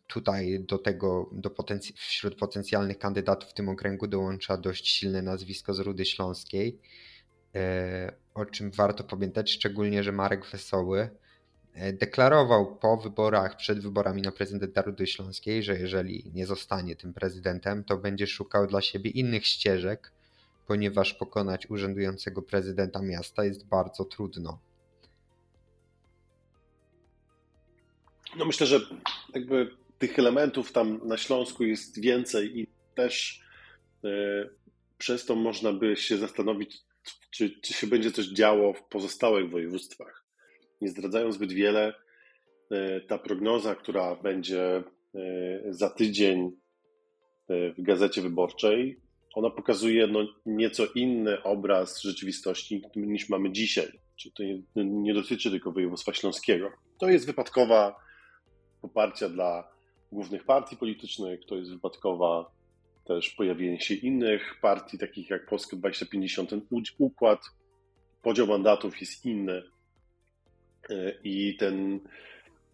tutaj 0.07 0.61
do 0.61 0.78
tego, 0.78 1.30
do 1.33 1.50
potenc- 1.50 1.92
wśród 1.97 2.35
potencjalnych 2.35 2.99
kandydatów 2.99 3.50
w 3.50 3.54
tym 3.54 3.68
okręgu 3.68 4.07
dołącza 4.07 4.57
dość 4.57 4.88
silne 4.88 5.23
nazwisko 5.23 5.75
z 5.75 5.78
Rudy 5.78 6.04
Śląskiej, 6.04 6.80
o 8.35 8.47
czym 8.47 8.71
warto 8.71 9.04
pamiętać, 9.04 9.50
szczególnie, 9.50 10.02
że 10.02 10.12
Marek 10.12 10.47
Wesoły 10.47 11.11
deklarował 11.93 12.77
po 12.77 12.97
wyborach, 12.97 13.57
przed 13.57 13.81
wyborami 13.81 14.23
na 14.23 14.33
prezydenta 14.33 14.83
Rudy 14.83 15.07
Śląskiej, 15.07 15.63
że 15.63 15.79
jeżeli 15.79 16.31
nie 16.35 16.47
zostanie 16.47 16.97
tym 16.97 17.15
prezydentem, 17.15 17.85
to 17.85 17.97
będzie 17.97 18.27
szukał 18.27 18.67
dla 18.67 18.81
siebie 18.81 19.11
innych 19.11 19.47
ścieżek, 19.47 20.13
ponieważ 20.67 21.15
pokonać 21.15 21.71
urzędującego 21.71 22.43
prezydenta 22.43 23.03
miasta 23.03 23.45
jest 23.45 23.67
bardzo 23.67 24.05
trudno. 24.05 24.59
No 28.37 28.45
myślę, 28.45 28.67
że 28.67 28.81
jakby 29.35 29.77
tych 29.99 30.19
elementów 30.19 30.73
tam 30.73 31.01
na 31.09 31.17
Śląsku 31.17 31.65
jest 31.65 32.01
więcej 32.01 32.59
i 32.61 32.67
też 32.95 33.43
e, 34.05 34.09
przez 34.99 35.25
to 35.25 35.35
można 35.35 35.73
by 35.73 35.97
się 35.97 36.19
zastanowić, 36.19 36.77
czy, 37.31 37.61
czy 37.61 37.73
się 37.73 37.87
będzie 37.87 38.13
coś 38.13 38.27
działo 38.27 38.73
w 38.73 38.83
pozostałych 38.83 39.51
województwach 39.51 40.28
nie 40.81 40.89
zdradzają 40.89 41.33
zbyt 41.33 41.53
wiele. 41.53 41.95
E, 42.71 43.01
ta 43.01 43.19
prognoza, 43.19 43.75
która 43.75 44.17
będzie 44.17 44.63
e, 44.67 44.83
za 45.69 45.91
tydzień 45.91 46.51
e, 47.49 47.73
w 47.73 47.83
gazecie 47.83 48.23
wyborczej, 48.23 49.01
ona 49.35 49.51
pokazuje 49.51 50.07
no, 50.07 50.27
nieco 50.47 50.87
inny 50.95 51.43
obraz 51.43 52.03
rzeczywistości 52.03 52.83
niż 52.97 53.29
mamy 53.29 53.53
dzisiaj. 53.53 54.01
Czyli 54.17 54.35
to 54.35 54.43
nie, 54.83 55.15
dotyczy 55.15 55.51
tylko 55.51 55.73
województwa 55.73 56.13
śląskiego. 56.15 56.71
To 57.01 57.09
jest 57.09 57.27
wypadkowa 57.27 57.97
poparcia 58.83 59.29
dla 59.29 59.69
głównych 60.13 60.45
partii 60.45 60.77
politycznych, 60.77 61.41
to 61.47 61.57
jest 61.57 61.71
wypadkowa 61.71 62.51
też 63.05 63.31
pojawienie 63.31 63.81
się 63.81 63.95
innych 63.95 64.55
partii, 64.63 64.99
takich 64.99 65.31
jak 65.31 65.47
Polska 65.47 65.77
2050. 65.77 66.51
Ten 66.51 66.63
układ, 66.99 67.41
podział 68.23 68.47
mandatów 68.47 69.01
jest 69.01 69.27
inny 69.27 69.63
i 71.25 71.57
ten, 71.57 72.01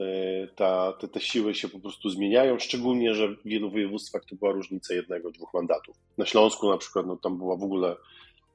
e, 0.01 0.47
ta, 0.57 0.93
te, 0.93 1.09
te 1.09 1.21
siły 1.21 1.55
się 1.55 1.69
po 1.69 1.81
prostu 1.81 2.11
zmieniają, 2.11 2.59
szczególnie, 2.59 3.15
że 3.15 3.29
w 3.29 3.43
wielu 3.45 3.71
województwach 3.71 4.25
to 4.25 4.37
była 4.37 4.53
różnica 4.53 4.95
jednego, 4.95 5.31
dwóch 5.31 5.55
mandatów. 5.55 5.97
Na 6.19 6.27
Śląsku 6.27 6.71
na 6.71 6.79
przykład 6.79 7.07
no, 7.07 7.17
tam 7.17 7.39
była 7.39 7.57
w 7.57 7.63
ogóle 7.63 7.97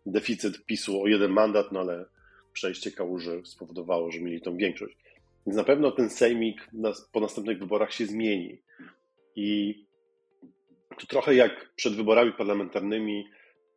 deficyt 0.06 0.66
PiSu 0.66 1.02
o 1.02 1.08
jeden 1.08 1.32
mandat, 1.32 1.72
no 1.72 1.80
ale 1.80 2.06
przejście 2.54 2.92
Kałuży 2.92 3.42
spowodowało, 3.46 4.12
że 4.12 4.20
mieli 4.20 4.42
tą 4.42 4.58
większość. 4.58 4.98
Więc 5.46 5.58
na 5.58 5.64
pewno 5.64 5.92
ten 5.92 6.10
sejmik 6.10 6.70
po 7.12 7.20
następnych 7.20 7.60
wyborach 7.60 7.94
się 7.94 8.06
zmieni. 8.06 8.62
I 9.36 9.76
to 11.00 11.08
trochę 11.08 11.36
jak 11.36 11.74
przed 11.76 11.96
wyborami 11.96 12.34
parlamentarnymi, 12.34 13.28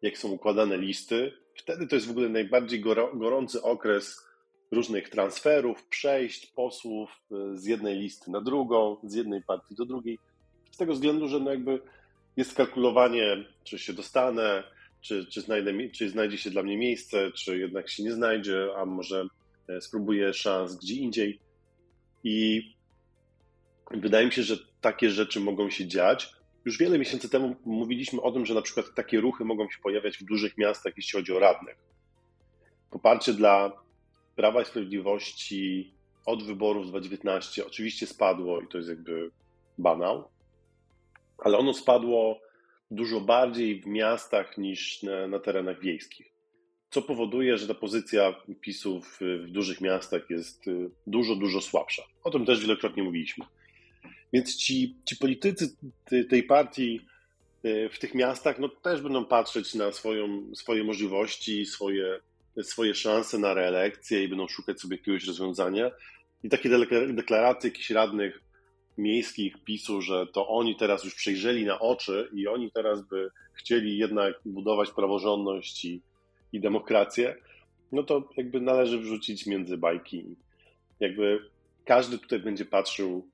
jak 0.03 0.19
są 0.19 0.29
układane 0.29 0.79
listy, 0.79 1.33
wtedy 1.55 1.87
to 1.87 1.95
jest 1.95 2.07
w 2.07 2.11
ogóle 2.11 2.29
najbardziej 2.29 2.81
gorący 3.15 3.63
okres 3.63 4.32
różnych 4.73 5.09
transferów, 5.09 5.85
przejść 5.85 6.47
posłów 6.47 7.11
e, 7.33 7.59
z 7.59 7.65
jednej 7.65 7.99
listy 7.99 8.31
na 8.31 8.41
drugą, 8.41 8.97
z 9.05 9.15
jednej 9.15 9.43
partii 9.43 9.75
do 9.75 9.85
drugiej. 9.85 10.19
Z 10.71 10.77
tego 10.77 10.93
względu, 10.93 11.29
że 11.29 11.41
no 11.41 11.51
jakby 11.51 11.81
jest 12.37 12.55
kalkulowanie, 12.55 13.45
czy 13.65 13.79
się 13.79 13.93
dostanę, 13.93 14.65
czy, 15.01 15.27
czy, 15.27 15.41
znajdę, 15.41 15.73
czy 15.89 16.11
znajdzie 16.11 16.39
się 16.39 16.51
dla 16.51 16.63
mnie 16.63 16.77
miejsce, 16.77 17.33
czy 17.33 17.59
jednak 17.59 17.89
się 17.89 18.03
nie 18.03 18.13
znajdzie, 18.13 18.69
a 18.77 18.87
może 18.87 19.27
e, 19.69 19.81
spróbuję 19.81 20.35
szans 20.35 20.77
gdzie 20.77 20.95
indziej. 20.95 21.41
I 22.25 22.63
wydaje 23.91 24.27
mi 24.27 24.33
się, 24.33 24.43
że 24.43 24.57
takie 24.81 25.11
rzeczy 25.11 25.41
mogą 25.41 25.71
się 25.71 25.87
dziać. 25.87 26.33
Już 26.65 26.79
wiele 26.79 26.99
miesięcy 26.99 27.29
temu 27.29 27.57
mówiliśmy 27.65 28.23
o 28.23 28.33
tym, 28.33 28.47
że 28.47 28.55
na 28.55 28.63
przykład 28.63 28.87
takie 28.95 29.21
ruchy 29.21 29.45
mogą 29.45 29.71
się 29.71 29.79
pojawiać 29.83 30.19
w 30.19 30.25
dużych 30.25 30.59
miastach, 30.59 30.93
jeśli 30.97 31.19
chodzi 31.19 31.33
o 31.33 31.39
radnych. 31.39 31.77
Poparcie 32.91 33.35
dla 33.35 33.83
Prawa 34.37 34.63
i 34.63 34.65
Sprawiedliwości 34.65 35.93
od 36.27 36.43
wyborów 36.43 36.87
z 36.87 36.91
2019 36.91 37.67
oczywiście 37.67 38.07
spadło 38.07 38.61
i 38.61 38.69
to 38.69 38.79
jest 38.79 38.91
jakby 38.91 39.31
banał, 39.79 40.29
ale 41.39 41.59
ono 41.59 41.75
spadło 41.75 42.41
dużo 42.91 43.21
bardziej 43.21 43.81
w 43.81 43.87
miastach 43.87 44.59
niż 44.59 45.03
na, 45.03 45.27
na 45.27 45.39
terenach 45.39 45.81
wiejskich. 45.81 46.33
co 46.91 47.03
powoduje, 47.03 47.59
że 47.59 47.69
ta 47.69 47.75
pozycja 47.75 48.35
PiSu 48.61 49.01
w, 49.01 49.19
w 49.21 49.51
dużych 49.51 49.81
miastach 49.81 50.31
jest 50.31 50.69
y, 50.69 50.91
dużo, 51.07 51.37
dużo 51.37 51.61
słabsza. 51.61 52.03
O 52.25 52.31
tym 52.31 52.47
też 52.47 52.61
wielokrotnie 52.61 53.03
mówiliśmy. 53.03 53.45
Więc 54.33 54.57
ci, 54.57 54.97
ci 55.05 55.17
politycy 55.17 55.77
tej 56.31 56.43
partii 56.43 57.01
y, 57.65 57.89
w 57.93 57.99
tych 57.99 58.15
miastach 58.15 58.59
no, 58.59 58.69
też 58.69 59.03
będą 59.03 59.25
patrzeć 59.25 59.75
na 59.75 59.93
swoją, 59.93 60.55
swoje 60.55 60.85
możliwości, 60.85 61.67
swoje, 61.67 62.21
swoje 62.63 62.95
szanse 62.95 63.39
na 63.39 63.55
reelekcję 63.55 64.25
i 64.25 64.29
będą 64.29 64.49
szukać 64.49 64.81
sobie 64.81 64.97
jakiegoś 64.97 65.27
rozwiązania. 65.27 65.91
I 66.43 66.49
takie 66.49 66.69
deklaracje 67.09 67.71
jakichś 67.71 67.91
radnych 67.91 68.43
miejskich 68.99 69.65
PiSu, 69.65 70.03
że 70.03 70.27
to 70.27 70.49
oni 70.49 70.77
teraz 70.77 71.05
już 71.05 71.15
przejrzeli 71.15 71.65
na 71.65 71.79
oczy 71.79 72.29
i 72.33 72.49
oni 72.49 72.71
teraz 72.73 73.09
by 73.09 73.31
chcieli 73.53 73.99
jednak 73.99 74.35
budować 74.45 74.91
praworządność 74.91 75.85
i, 75.85 76.03
i 76.53 76.61
demokrację, 76.61 77.37
no 77.93 78.03
to 78.03 78.29
jakby 78.37 78.61
należy 78.61 78.99
wrzucić 78.99 79.47
między 79.47 79.79
bajki. 79.79 80.37
Jakby 81.01 81.51
każdy 81.85 82.19
tutaj 82.19 82.39
będzie 82.39 82.65
patrzył 82.65 83.29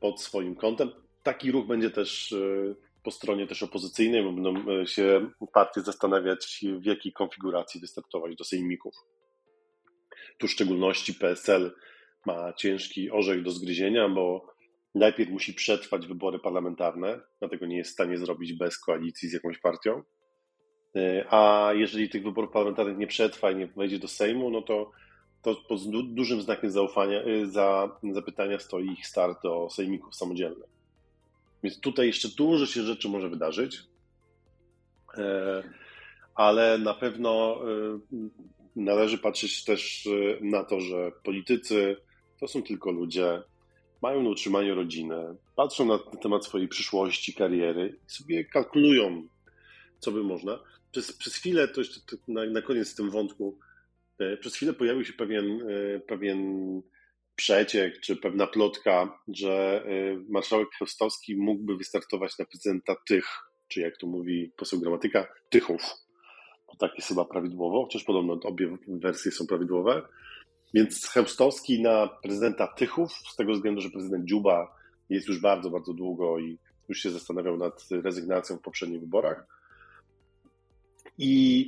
pod 0.00 0.22
swoim 0.22 0.54
kątem. 0.54 0.90
Taki 1.22 1.52
ruch 1.52 1.66
będzie 1.66 1.90
też 1.90 2.32
e, 2.32 2.74
po 3.02 3.10
stronie 3.10 3.46
też 3.46 3.62
opozycyjnej, 3.62 4.22
bo 4.22 4.32
będą 4.32 4.80
e, 4.80 4.86
się 4.86 5.30
partie 5.54 5.80
zastanawiać, 5.80 6.64
w 6.80 6.84
jakiej 6.84 7.12
konfiguracji 7.12 7.80
wystartować 7.80 8.36
do 8.36 8.44
sejmików. 8.44 8.94
Tu 10.38 10.46
w 10.46 10.50
szczególności 10.50 11.14
PSL 11.14 11.74
ma 12.26 12.52
ciężki 12.52 13.10
orzech 13.10 13.42
do 13.42 13.50
zgryzienia, 13.50 14.08
bo 14.08 14.46
najpierw 14.94 15.30
musi 15.30 15.54
przetrwać 15.54 16.06
wybory 16.06 16.38
parlamentarne, 16.38 17.20
dlatego 17.38 17.66
nie 17.66 17.76
jest 17.76 17.90
w 17.90 17.92
stanie 17.92 18.18
zrobić 18.18 18.52
bez 18.52 18.78
koalicji 18.78 19.28
z 19.28 19.32
jakąś 19.32 19.58
partią. 19.58 20.02
E, 20.96 21.24
a 21.30 21.70
jeżeli 21.74 22.08
tych 22.08 22.22
wyborów 22.22 22.50
parlamentarnych 22.50 22.98
nie 22.98 23.06
przetrwa 23.06 23.50
i 23.50 23.56
nie 23.56 23.66
wejdzie 23.66 23.98
do 23.98 24.08
Sejmu, 24.08 24.50
no 24.50 24.62
to, 24.62 24.90
to 25.42 25.54
pod 25.54 25.80
dużym 26.14 26.42
znakiem 26.42 26.70
zaufania, 26.70 27.22
e, 27.22 27.46
za, 27.46 27.98
zapytania 28.12 28.58
stoi 28.58 28.92
ich 28.92 29.06
start 29.06 29.42
do 29.42 29.68
sejmików 29.70 30.14
samodzielnych. 30.14 30.77
Więc 31.62 31.80
tutaj 31.80 32.06
jeszcze 32.06 32.28
dużo 32.28 32.66
się 32.66 32.82
rzeczy 32.82 33.08
może 33.08 33.28
wydarzyć, 33.28 33.82
e, 35.18 35.62
ale 36.34 36.78
na 36.78 36.94
pewno 36.94 37.60
należy 38.76 39.18
patrzeć 39.18 39.64
też 39.64 40.08
na 40.40 40.64
to, 40.64 40.80
że 40.80 41.12
politycy 41.24 41.96
to 42.40 42.48
są 42.48 42.62
tylko 42.62 42.92
ludzie, 42.92 43.42
mają 44.02 44.22
na 44.22 44.28
utrzymaniu 44.28 44.74
rodzinę, 44.74 45.34
patrzą 45.56 45.84
na, 45.86 45.98
temat 45.98 46.44
swojej 46.44 46.68
przyszłości, 46.68 47.34
kariery 47.34 47.98
i 48.08 48.10
sobie 48.10 48.44
kalkulują, 48.44 49.28
co 49.98 50.12
by 50.12 50.22
można. 50.22 50.58
Przez, 50.90 51.12
przez 51.12 51.34
chwilę, 51.34 51.68
to 51.68 51.80
jeszcze 51.80 52.00
na, 52.28 52.44
na 52.44 52.62
koniec 52.62 52.92
w 52.92 52.96
tym 52.96 53.10
wątku, 53.10 53.58
e, 54.18 54.36
przez 54.36 54.54
chwilę 54.54 54.72
pojawił 54.72 55.04
się 55.04 55.12
pewien, 55.12 55.62
e, 55.62 56.00
pewien 56.00 56.82
przeciek, 57.38 58.00
czy 58.00 58.16
pewna 58.16 58.46
plotka, 58.46 59.18
że 59.28 59.84
e, 59.86 60.22
marszałek 60.28 60.68
Chrostowski 60.78 61.36
mógłby 61.36 61.76
wystartować 61.76 62.38
na 62.38 62.44
prezydenta 62.44 62.96
tych, 63.08 63.24
czy 63.68 63.80
jak 63.80 63.96
to 63.96 64.06
mówi 64.06 64.52
poseł 64.56 64.80
gramatyka, 64.80 65.26
tychów. 65.50 65.82
Tak 66.78 66.90
jest 66.96 67.08
chyba 67.08 67.24
prawidłowo, 67.24 67.84
chociaż 67.84 68.04
podobno 68.04 68.40
obie 68.44 68.76
wersje 68.88 69.32
są 69.32 69.46
prawidłowe. 69.46 70.02
Więc 70.74 71.06
Chełstowski 71.06 71.82
na 71.82 72.08
prezydenta 72.22 72.66
Tychów, 72.66 73.12
z 73.12 73.36
tego 73.36 73.52
względu, 73.52 73.80
że 73.80 73.90
prezydent 73.90 74.24
Dziuba 74.24 74.76
jest 75.10 75.28
już 75.28 75.40
bardzo, 75.40 75.70
bardzo 75.70 75.92
długo 75.92 76.38
i 76.38 76.58
już 76.88 76.98
się 76.98 77.10
zastanawiał 77.10 77.56
nad 77.56 77.84
rezygnacją 77.90 78.56
w 78.56 78.62
poprzednich 78.62 79.00
wyborach. 79.00 79.46
I 81.18 81.64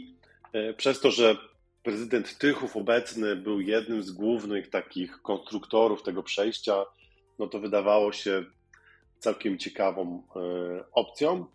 e, 0.53 0.75
przez 0.75 1.01
to, 1.01 1.11
że 1.11 1.37
prezydent 1.83 2.39
Tychów 2.39 2.77
obecny 2.77 3.37
był 3.37 3.61
jednym 3.61 4.03
z 4.03 4.11
głównych 4.11 4.71
takich 4.71 5.23
konstruktorów 5.23 6.03
tego 6.03 6.23
przejścia, 6.23 6.85
no 7.39 7.47
to 7.47 7.61
wydawało 7.61 8.13
się 8.13 8.45
całkiem 9.19 9.59
ciekawą 9.59 10.23
e, 10.37 10.41
opcją. 10.93 11.47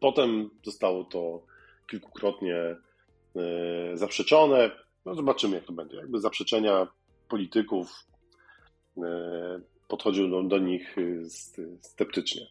Potem 0.00 0.50
zostało 0.64 1.04
to 1.04 1.46
kilkukrotnie 1.90 2.56
e, 2.56 2.76
zaprzeczone. 3.94 4.70
No 5.04 5.14
zobaczymy, 5.14 5.56
jak 5.56 5.64
to 5.64 5.72
będzie. 5.72 5.96
Jakby 5.96 6.20
zaprzeczenia 6.20 6.88
polityków 7.28 8.06
e, 8.98 9.60
podchodził 9.88 10.48
do, 10.48 10.58
nich 10.58 10.96
sceptycznie. 11.80 12.46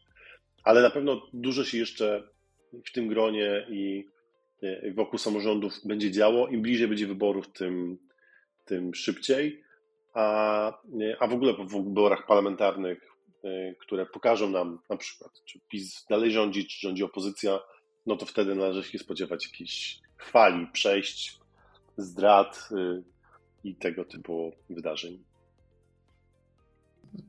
Ale 0.64 0.82
na 0.82 0.90
pewno 0.90 1.22
dużo 1.32 1.64
się 1.64 1.78
jeszcze 1.78 2.28
w 2.86 2.92
tym 2.92 3.08
gronie 3.08 3.66
i 3.70 4.08
wokół 4.94 5.18
samorządów 5.18 5.74
będzie 5.84 6.10
działo. 6.10 6.48
Im 6.48 6.62
bliżej 6.62 6.88
będzie 6.88 7.06
wyborów, 7.06 7.52
tym, 7.52 7.98
tym 8.64 8.94
szybciej. 8.94 9.64
A, 10.14 10.68
e, 11.00 11.16
a 11.20 11.26
w 11.26 11.32
ogóle 11.32 11.54
po 11.54 11.64
wyborach 11.64 12.26
parlamentarnych, 12.26 12.98
które 13.80 14.06
pokażą 14.06 14.50
nam 14.50 14.78
na 14.90 14.96
przykład, 14.96 15.32
czy 15.44 15.60
PiS 15.68 16.06
dalej 16.10 16.30
rządzi, 16.30 16.66
czy 16.66 16.80
rządzi 16.80 17.04
opozycja, 17.04 17.58
no 18.06 18.16
to 18.16 18.26
wtedy 18.26 18.54
należy 18.54 18.82
się 18.82 18.98
spodziewać 18.98 19.46
jakiejś 19.46 20.00
fali 20.18 20.66
przejść 20.72 21.38
zdrad 21.96 22.68
y, 22.72 23.02
i 23.64 23.74
tego 23.74 24.04
typu 24.04 24.52
wydarzeń. 24.70 25.24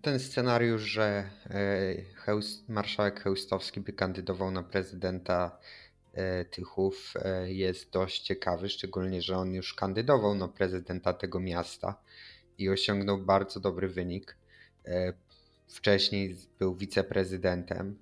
Ten 0.01 0.19
scenariusz, 0.19 0.81
że 0.81 1.29
marszałek 2.67 3.19
Chełstowski 3.19 3.81
by 3.81 3.93
kandydował 3.93 4.51
na 4.51 4.63
prezydenta 4.63 5.57
Tychów 6.51 7.13
e, 7.15 7.53
jest 7.53 7.91
dość 7.91 8.21
ciekawy, 8.21 8.69
szczególnie, 8.69 9.21
że 9.21 9.38
on 9.38 9.53
już 9.53 9.73
kandydował 9.73 10.36
na 10.36 10.47
prezydenta 10.47 11.13
tego 11.13 11.39
miasta 11.39 12.01
i 12.58 12.69
osiągnął 12.69 13.17
bardzo 13.17 13.60
dobry 13.60 13.88
wynik. 13.88 14.38
Wcześniej 15.67 16.36
był 16.60 16.75
wiceprezydentem 16.75 17.99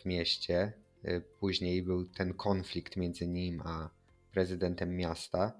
w 0.00 0.04
mieście, 0.04 0.72
później 1.40 1.82
był 1.82 2.04
ten 2.04 2.34
konflikt 2.34 2.96
między 2.96 3.26
nim 3.26 3.62
a 3.64 3.90
prezydentem 4.32 4.96
miasta. 4.96 5.52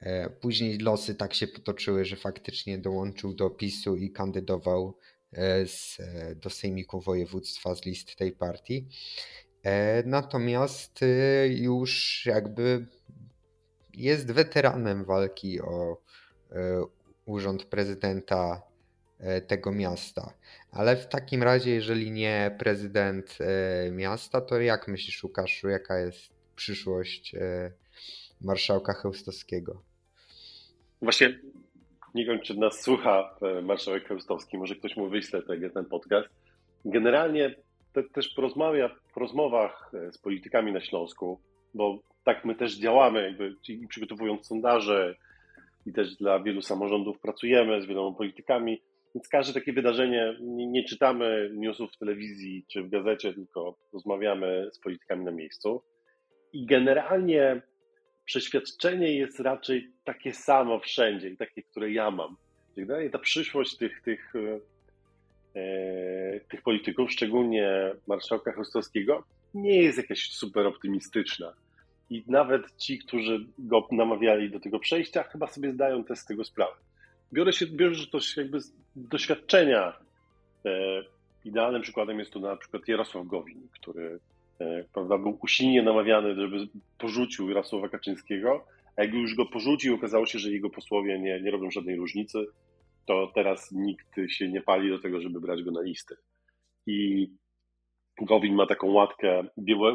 E, 0.00 0.30
później 0.30 0.78
losy 0.78 1.14
tak 1.14 1.34
się 1.34 1.46
potoczyły, 1.46 2.04
że 2.04 2.16
faktycznie 2.16 2.78
dołączył 2.78 3.34
do 3.34 3.50
PiSu 3.50 3.96
i 3.96 4.10
kandydował 4.10 4.96
e, 5.32 5.66
z, 5.66 6.00
e, 6.00 6.34
do 6.34 6.50
Sejmiku 6.50 7.00
Województwa 7.00 7.74
z 7.74 7.84
list 7.84 8.16
tej 8.16 8.32
partii. 8.32 8.86
Natomiast 10.04 11.00
już 11.48 12.22
jakby 12.26 12.86
jest 13.94 14.32
weteranem 14.32 15.04
walki 15.04 15.60
o 15.60 16.02
urząd 17.26 17.64
prezydenta 17.64 18.62
tego 19.46 19.72
miasta. 19.72 20.32
Ale 20.72 20.96
w 20.96 21.08
takim 21.08 21.42
razie, 21.42 21.70
jeżeli 21.70 22.10
nie 22.10 22.56
prezydent 22.58 23.38
miasta, 23.92 24.40
to 24.40 24.60
jak 24.60 24.88
myślisz, 24.88 25.24
Łukaszu, 25.24 25.68
jaka 25.68 25.98
jest 25.98 26.32
przyszłość 26.56 27.34
marszałka 28.40 28.92
Chełstowskiego? 28.92 29.82
Właśnie 31.02 31.38
nie 32.14 32.24
wiem, 32.24 32.40
czy 32.40 32.54
nas 32.54 32.80
słucha 32.82 33.36
e, 33.42 33.62
marszałek 33.62 34.08
Chełstowski, 34.08 34.58
może 34.58 34.76
ktoś 34.76 34.96
mu 34.96 35.08
wyśle 35.08 35.42
ten 35.74 35.84
podcast. 35.84 36.28
Generalnie 36.84 37.54
te, 37.92 38.02
też 38.02 38.28
porozmawia 38.28 38.88
w 38.88 39.16
rozmowach 39.16 39.90
e, 39.94 40.12
z 40.12 40.18
politykami 40.18 40.72
na 40.72 40.80
Śląsku, 40.80 41.40
bo 41.74 41.98
tak 42.24 42.44
my 42.44 42.54
też 42.54 42.78
działamy, 42.78 43.22
jakby 43.22 43.54
przygotowując 43.88 44.46
sondaże 44.46 45.16
i 45.86 45.92
też 45.92 46.16
dla 46.16 46.40
wielu 46.40 46.62
samorządów 46.62 47.20
pracujemy 47.20 47.82
z 47.82 47.86
wieloma 47.86 48.16
politykami, 48.16 48.82
więc 49.14 49.28
każde 49.28 49.60
takie 49.60 49.72
wydarzenie, 49.72 50.36
nie, 50.40 50.66
nie 50.66 50.84
czytamy 50.84 51.50
newsów 51.54 51.92
w 51.92 51.98
telewizji 51.98 52.64
czy 52.72 52.82
w 52.82 52.90
gazecie, 52.90 53.34
tylko 53.34 53.76
rozmawiamy 53.92 54.68
z 54.72 54.78
politykami 54.78 55.24
na 55.24 55.30
miejscu. 55.30 55.82
I 56.52 56.66
generalnie 56.66 57.62
przeświadczenie 58.24 59.14
jest 59.14 59.40
raczej 59.40 59.92
takie 60.04 60.34
samo 60.34 60.78
wszędzie 60.78 61.28
i 61.28 61.36
takie, 61.36 61.62
które 61.62 61.92
ja 61.92 62.10
mam. 62.10 62.36
Generalnie 62.76 63.10
ta 63.10 63.18
przyszłość 63.18 63.76
tych, 63.76 64.02
tych, 64.02 64.36
e, 64.36 64.60
tych 66.48 66.62
polityków, 66.62 67.12
szczególnie 67.12 67.92
marszałka 68.06 68.52
Chrostowskiego, 68.52 69.24
nie 69.54 69.82
jest 69.82 69.98
jakaś 69.98 70.30
super 70.30 70.66
optymistyczna. 70.66 71.52
I 72.10 72.22
nawet 72.26 72.76
ci, 72.76 72.98
którzy 72.98 73.46
go 73.58 73.88
namawiali 73.92 74.50
do 74.50 74.60
tego 74.60 74.78
przejścia, 74.78 75.22
chyba 75.22 75.46
sobie 75.46 75.72
zdają 75.72 76.04
też 76.04 76.18
z 76.18 76.24
tego 76.24 76.44
sprawę. 76.44 76.76
Biorę 77.32 77.52
się, 77.52 77.66
biorę 77.66 77.94
to 78.12 78.18
jakby 78.36 78.60
z 78.60 78.72
doświadczenia. 78.96 79.92
E, 80.64 81.02
idealnym 81.44 81.82
przykładem 81.82 82.18
jest 82.18 82.30
tu 82.30 82.40
na 82.40 82.56
przykład 82.56 82.88
Jarosław 82.88 83.26
Gowin, 83.26 83.68
który 83.72 84.18
E, 84.60 84.84
prawda, 84.92 85.18
był 85.18 85.38
usilnie 85.42 85.82
namawiany, 85.82 86.34
żeby 86.34 86.68
porzucił 86.98 87.48
Jarosława 87.48 87.88
Kaczyńskiego, 87.88 88.64
a 88.96 89.02
jak 89.02 89.14
już 89.14 89.34
go 89.34 89.46
porzucił, 89.46 89.94
okazało 89.94 90.26
się, 90.26 90.38
że 90.38 90.50
jego 90.50 90.70
posłowie 90.70 91.18
nie, 91.18 91.40
nie 91.40 91.50
robią 91.50 91.70
żadnej 91.70 91.96
różnicy, 91.96 92.46
to 93.08 93.32
teraz 93.34 93.72
nikt 93.72 94.16
się 94.28 94.48
nie 94.48 94.62
pali 94.62 94.90
do 94.90 94.98
tego, 94.98 95.20
żeby 95.20 95.40
brać 95.40 95.62
go 95.62 95.70
na 95.70 95.80
listę. 95.80 96.16
I 96.86 97.28
Gowin 98.20 98.54
ma 98.54 98.66
taką 98.66 98.92
łatkę 98.92 99.44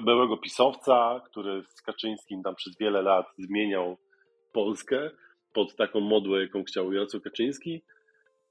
byłego 0.06 0.38
pisowca, 0.38 1.22
który 1.26 1.64
z 1.64 1.82
Kaczyńskim 1.82 2.44
tam 2.44 2.56
przez 2.56 2.78
wiele 2.78 3.02
lat 3.02 3.26
zmieniał 3.38 3.98
Polskę 4.54 5.12
pod 5.54 5.76
taką 5.76 6.00
modłę, 6.00 6.42
jaką 6.42 6.64
chciał 6.64 6.94
Jarosław 6.94 7.24
Kaczyński, 7.24 7.82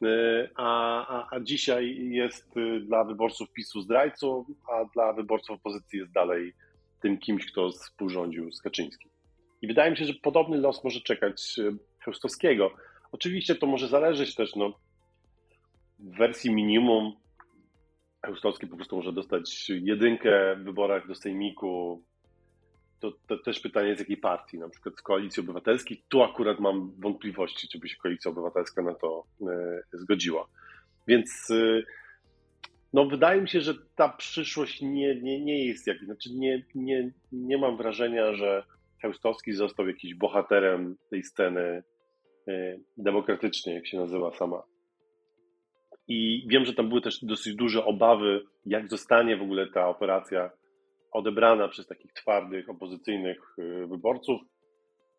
e, 0.03 0.49
a, 0.57 1.07
a, 1.07 1.37
a 1.37 1.41
dzisiaj 1.41 2.09
jest 2.11 2.57
y, 2.57 2.81
dla 2.81 3.05
wyborców 3.05 3.53
PiSu 3.53 3.81
zdrajcą, 3.81 4.45
a 4.73 4.85
dla 4.95 5.13
wyborców 5.13 5.57
opozycji 5.57 5.99
jest 5.99 6.13
dalej 6.13 6.53
tym 7.01 7.19
kimś, 7.19 7.53
kto 7.53 7.71
współrządził 7.71 8.53
z 8.53 8.63
Kaczyńskim. 8.63 9.11
I 9.63 9.67
wydaje 9.67 9.91
mi 9.91 9.97
się, 9.97 10.05
że 10.05 10.15
podobny 10.15 10.57
los 10.59 10.85
może 10.85 11.01
czekać 11.01 11.59
y, 11.59 11.77
Chełstowskiego. 12.05 12.71
Oczywiście 13.13 13.55
to 13.55 13.67
może 13.67 13.89
zależeć 13.89 14.35
też, 14.35 14.57
no, 14.57 14.79
w 15.99 16.17
wersji 16.19 16.55
minimum 16.55 17.13
Chełstowski 18.27 18.67
po 18.67 18.77
prostu 18.77 18.97
może 18.97 19.13
dostać 19.13 19.71
jedynkę 19.71 20.57
w 20.57 20.65
wyborach 20.65 21.09
do 21.09 21.15
Sejmiku. 21.15 22.03
To, 23.01 23.13
to 23.27 23.39
też 23.39 23.61
pytanie 23.61 23.97
z 23.97 23.99
jakiej 23.99 24.17
partii, 24.17 24.59
na 24.59 24.69
przykład 24.69 24.97
z 24.99 25.03
Koalicji 25.03 25.41
Obywatelskiej. 25.41 26.03
Tu 26.09 26.23
akurat 26.23 26.61
mam 26.61 26.93
wątpliwości, 26.99 27.69
czy 27.69 27.79
by 27.79 27.89
się 27.89 27.97
Koalicja 27.97 28.31
Obywatelska 28.31 28.83
na 28.83 28.95
to 28.95 29.25
e, 29.41 29.83
zgodziła. 29.93 30.49
Więc 31.07 31.51
e, 31.51 31.83
no, 32.93 33.07
wydaje 33.07 33.41
mi 33.41 33.49
się, 33.49 33.61
że 33.61 33.75
ta 33.97 34.09
przyszłość 34.09 34.83
nie, 34.83 35.21
nie, 35.21 35.41
nie 35.41 35.67
jest 35.67 35.87
jak, 35.87 36.05
znaczy 36.05 36.31
nie, 36.35 36.65
nie, 36.75 37.11
nie 37.33 37.59
mam 37.59 37.77
wrażenia, 37.77 38.35
że 38.35 38.65
Chełstowski 39.03 39.53
został 39.53 39.87
jakiś 39.87 40.15
bohaterem 40.15 40.97
tej 41.11 41.23
sceny 41.23 41.83
demokratycznej, 42.97 43.75
jak 43.75 43.87
się 43.87 43.99
nazywa 43.99 44.33
sama. 44.33 44.63
I 46.09 46.45
wiem, 46.49 46.65
że 46.65 46.75
tam 46.75 46.89
były 46.89 47.01
też 47.01 47.25
dosyć 47.25 47.55
duże 47.55 47.85
obawy, 47.85 48.45
jak 48.67 48.91
zostanie 48.91 49.37
w 49.37 49.43
ogóle 49.43 49.67
ta 49.67 49.89
operacja 49.89 50.51
odebrana 51.13 51.69
przez 51.69 51.87
takich 51.87 52.13
twardych, 52.13 52.71
opozycyjnych 52.71 53.39
e, 53.59 53.87
wyborców. 53.87 54.41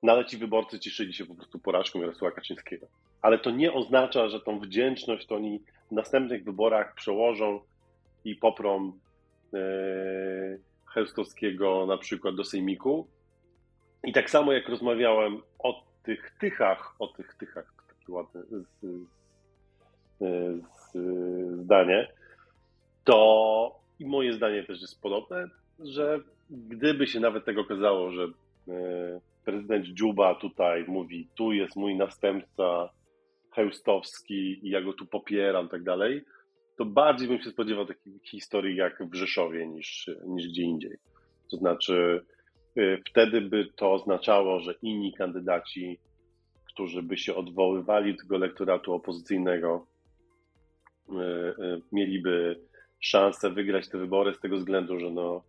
No 0.04 0.12
ale 0.12 0.26
ci 0.26 0.38
wyborcy 0.38 0.80
cieszyli 0.80 1.14
się 1.14 1.26
po 1.26 1.36
prostu 1.36 1.60
porażką 1.60 2.00
Jarosława 2.00 2.36
Kaczyńskiego. 2.36 2.88
Ale 3.22 3.40
to 3.40 3.52
nie 3.52 3.74
oznacza, 3.74 4.30
że 4.30 4.40
tą 4.40 4.60
wdzięczność 4.60 5.28
to 5.28 5.36
oni 5.36 5.64
w 5.92 5.92
następnych 5.92 6.44
wyborach 6.44 6.96
przełożą 6.96 7.60
i 8.26 8.36
poprą 8.36 8.94
e, 9.54 10.58
na 11.88 11.98
przykład 11.98 12.36
do 12.36 12.44
Sejmiku, 12.44 13.08
i 14.04 14.14
tak 14.14 14.30
samo 14.30 14.54
jak 14.54 14.70
rozmawiałem 14.70 15.42
o 15.60 15.93
tych 16.04 16.32
tychach, 16.40 16.96
o 17.00 17.08
tych 17.08 17.36
tychach, 17.36 17.74
takie 17.88 18.12
ładne 18.12 18.42
z, 18.44 18.66
z, 20.20 20.98
zdanie, 21.64 22.08
to 23.04 23.80
i 24.00 24.06
moje 24.06 24.34
zdanie 24.34 24.64
też 24.64 24.82
jest 24.82 25.02
podobne, 25.02 25.50
że 25.80 26.20
gdyby 26.50 27.08
się 27.08 27.20
nawet 27.20 27.46
tego 27.46 27.62
okazało, 27.62 28.12
że 28.12 28.24
e, 28.68 29.20
prezydent 29.46 29.86
Dziuba 29.86 30.36
tutaj 30.36 30.86
mówi, 30.88 31.28
tu 31.36 31.52
jest 31.52 31.76
mój 31.76 31.96
następca 31.96 32.90
Chełstowski 33.52 34.68
i 34.68 34.70
ja 34.70 34.82
go 34.82 34.94
tu 34.94 35.06
popieram, 35.06 35.70
tak 35.70 35.84
dalej, 35.84 36.26
to 36.78 36.86
bardziej 36.86 37.28
bym 37.28 37.42
się 37.42 37.50
spodziewał 37.50 37.86
takich 37.86 38.24
historii 38.24 38.76
jak 38.76 39.04
w 39.04 39.16
Rzeszowie 39.16 39.68
niż, 39.68 40.10
niż 40.26 40.48
gdzie 40.48 40.64
indziej. 40.64 40.98
To 41.52 41.58
znaczy, 41.58 42.26
wtedy 43.10 43.42
by 43.42 43.68
to 43.76 43.94
oznaczało, 43.94 44.60
że 44.60 44.76
inni 44.82 45.14
kandydaci, 45.14 46.00
którzy 46.66 47.04
by 47.04 47.18
się 47.18 47.36
odwoływali 47.36 48.16
do 48.16 48.22
tego 48.22 48.36
elektoratu 48.36 48.94
opozycyjnego, 48.94 49.88
y, 51.10 51.14
y, 51.14 51.82
mieliby 51.92 52.60
szansę 53.00 53.50
wygrać 53.50 53.90
te 53.90 53.98
wybory 53.98 54.34
z 54.34 54.40
tego 54.40 54.58
względu, 54.58 55.00
że 55.00 55.10
no 55.10 55.44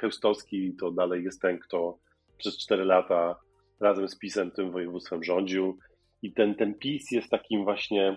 Chełstowski, 0.00 0.76
to 0.80 0.90
dalej 0.90 1.24
jest 1.24 1.42
ten, 1.42 1.58
kto 1.58 1.98
przez 2.38 2.58
4 2.58 2.84
lata 2.84 3.40
razem 3.80 4.08
z 4.08 4.18
PiSem 4.18 4.50
tym 4.50 4.70
województwem 4.70 5.24
rządził. 5.24 5.78
I 6.22 6.32
ten, 6.32 6.54
ten 6.54 6.74
PiS 6.74 7.10
jest 7.10 7.30
takim 7.30 7.64
właśnie, 7.64 8.16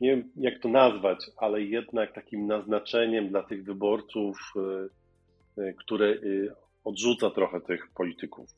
nie 0.00 0.10
wiem 0.10 0.32
jak 0.36 0.62
to 0.62 0.68
nazwać, 0.68 1.18
ale 1.36 1.62
jednak 1.62 2.14
takim 2.14 2.46
naznaczeniem 2.46 3.28
dla 3.28 3.42
tych 3.42 3.64
wyborców 3.64 4.38
Y, 4.56 4.97
które 5.78 6.06
y, 6.06 6.52
odrzuca 6.84 7.30
trochę 7.30 7.60
tych 7.60 7.90
polityków. 7.94 8.50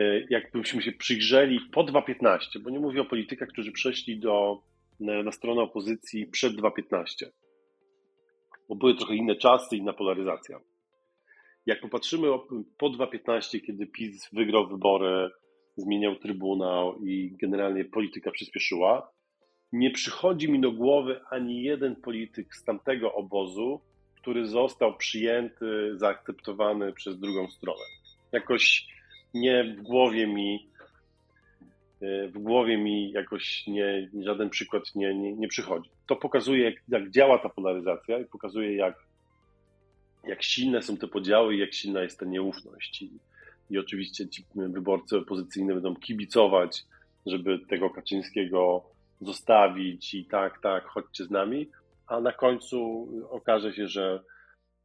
Y, 0.00 0.26
jakbyśmy 0.30 0.82
się 0.82 0.92
przyjrzeli 0.92 1.60
po 1.72 1.84
2.15, 1.84 2.58
bo 2.58 2.70
nie 2.70 2.80
mówię 2.80 3.00
o 3.00 3.04
politykach, 3.04 3.48
którzy 3.48 3.72
przeszli 3.72 4.18
do, 4.18 4.62
na, 5.00 5.22
na 5.22 5.32
stronę 5.32 5.62
opozycji 5.62 6.26
przed 6.26 6.52
2.15, 6.52 7.26
bo 8.68 8.74
były 8.74 8.94
trochę 8.94 9.14
inne 9.14 9.36
czasy, 9.36 9.76
inna 9.76 9.92
polaryzacja. 9.92 10.60
Jak 11.66 11.80
popatrzymy 11.80 12.28
po 12.78 12.86
2.15, 12.90 13.60
kiedy 13.66 13.86
PiS 13.86 14.28
wygrał 14.32 14.68
wybory, 14.68 15.30
zmieniał 15.76 16.16
trybunał 16.16 17.04
i 17.04 17.36
generalnie 17.40 17.84
polityka 17.84 18.30
przyspieszyła, 18.30 19.12
nie 19.72 19.90
przychodzi 19.90 20.52
mi 20.52 20.60
do 20.60 20.72
głowy 20.72 21.20
ani 21.30 21.62
jeden 21.62 21.96
polityk 21.96 22.54
z 22.54 22.64
tamtego 22.64 23.14
obozu, 23.14 23.80
który 24.22 24.46
został 24.46 24.96
przyjęty, 24.96 25.92
zaakceptowany 25.96 26.92
przez 26.92 27.18
drugą 27.18 27.48
stronę. 27.48 27.84
Jakoś 28.32 28.86
nie 29.34 29.64
w 29.64 29.82
głowie 29.82 30.26
mi, 30.26 30.68
e, 32.02 32.28
w 32.28 32.38
głowie 32.38 32.78
mi 32.78 33.12
jakoś 33.12 33.66
nie, 33.66 34.08
żaden 34.22 34.50
przykład 34.50 34.94
nie, 34.94 35.14
nie, 35.14 35.32
nie 35.32 35.48
przychodzi. 35.48 35.90
To 36.06 36.16
pokazuje, 36.16 36.76
jak, 36.88 37.10
działa 37.10 37.38
ta 37.38 37.48
polaryzacja 37.48 38.18
i 38.18 38.24
pokazuje, 38.24 38.76
jak, 38.76 38.94
jak 40.24 40.42
silne 40.42 40.82
są 40.82 40.96
te 40.96 41.08
podziały 41.08 41.54
i 41.54 41.58
jak 41.58 41.74
silna 41.74 42.02
jest 42.02 42.18
ta 42.18 42.26
nieufność. 42.26 43.02
I, 43.02 43.10
I 43.70 43.78
oczywiście 43.78 44.28
ci 44.28 44.44
wyborcy 44.54 45.18
opozycyjni 45.18 45.68
będą 45.68 45.96
kibicować, 45.96 46.84
żeby 47.26 47.58
tego 47.58 47.90
Kaczyńskiego 47.90 48.84
zostawić 49.20 50.14
i 50.14 50.24
tak, 50.24 50.60
tak, 50.60 50.84
chodźcie 50.84 51.24
z 51.24 51.30
nami, 51.30 51.68
a 52.10 52.20
na 52.20 52.32
końcu 52.32 53.08
okaże 53.30 53.72
się, 53.72 53.88
że 53.88 54.22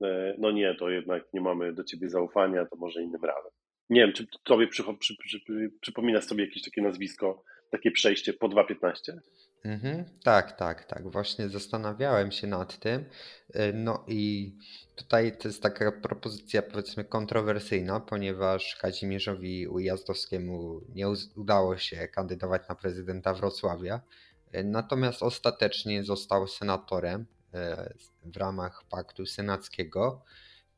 e, 0.04 0.36
no 0.38 0.52
nie, 0.52 0.76
to 0.76 0.90
jednak 0.90 1.24
nie 1.34 1.42
mamy 1.42 1.74
do 1.74 1.84
ciebie 1.84 2.10
zaufania, 2.10 2.66
to 2.66 2.76
może 2.76 3.04
innym 3.04 3.24
razem. 3.24 3.52
Nie 3.90 4.02
wiem, 4.02 4.14
czy 4.14 4.28
tobie 4.44 4.68
przy, 4.68 4.84
przy, 5.00 5.16
przy, 5.18 5.40
przypomina 5.82 6.22
sobie 6.22 6.46
jakieś 6.46 6.64
takie 6.64 6.82
nazwisko, 6.82 7.44
takie 7.72 7.92
przejście 7.92 8.34
po 8.34 8.50
2.15? 8.50 8.92
Mhm, 9.66 10.06
tak, 10.24 10.52
tak, 10.52 10.86
tak. 10.86 11.12
Właśnie 11.12 11.50
zastanawiałem 11.50 12.32
się 12.32 12.48
nad 12.48 12.80
tym. 12.80 13.06
E, 13.54 13.74
no 13.74 14.06
i 14.08 14.54
tutaj 14.96 15.38
to 15.38 15.48
jest 15.48 15.64
taka 15.64 15.92
propozycja 15.92 16.62
powiedzmy 16.62 17.06
kontrowersyjna, 17.06 18.00
ponieważ 18.00 18.76
Kazimierzowi 18.76 19.68
Ujazdowskiemu 19.68 20.82
nie 20.96 21.08
udało 21.36 21.78
się 21.78 22.08
kandydować 22.08 22.62
na 22.70 22.76
prezydenta 22.76 23.34
Wrocławia. 23.34 24.02
Natomiast 24.64 25.24
ostatecznie 25.24 26.04
został 26.04 26.48
senatorem 26.48 27.26
e, 27.54 27.94
w 28.24 28.38
ramach 28.38 28.84
paktu 28.90 29.26
senackiego 29.26 30.24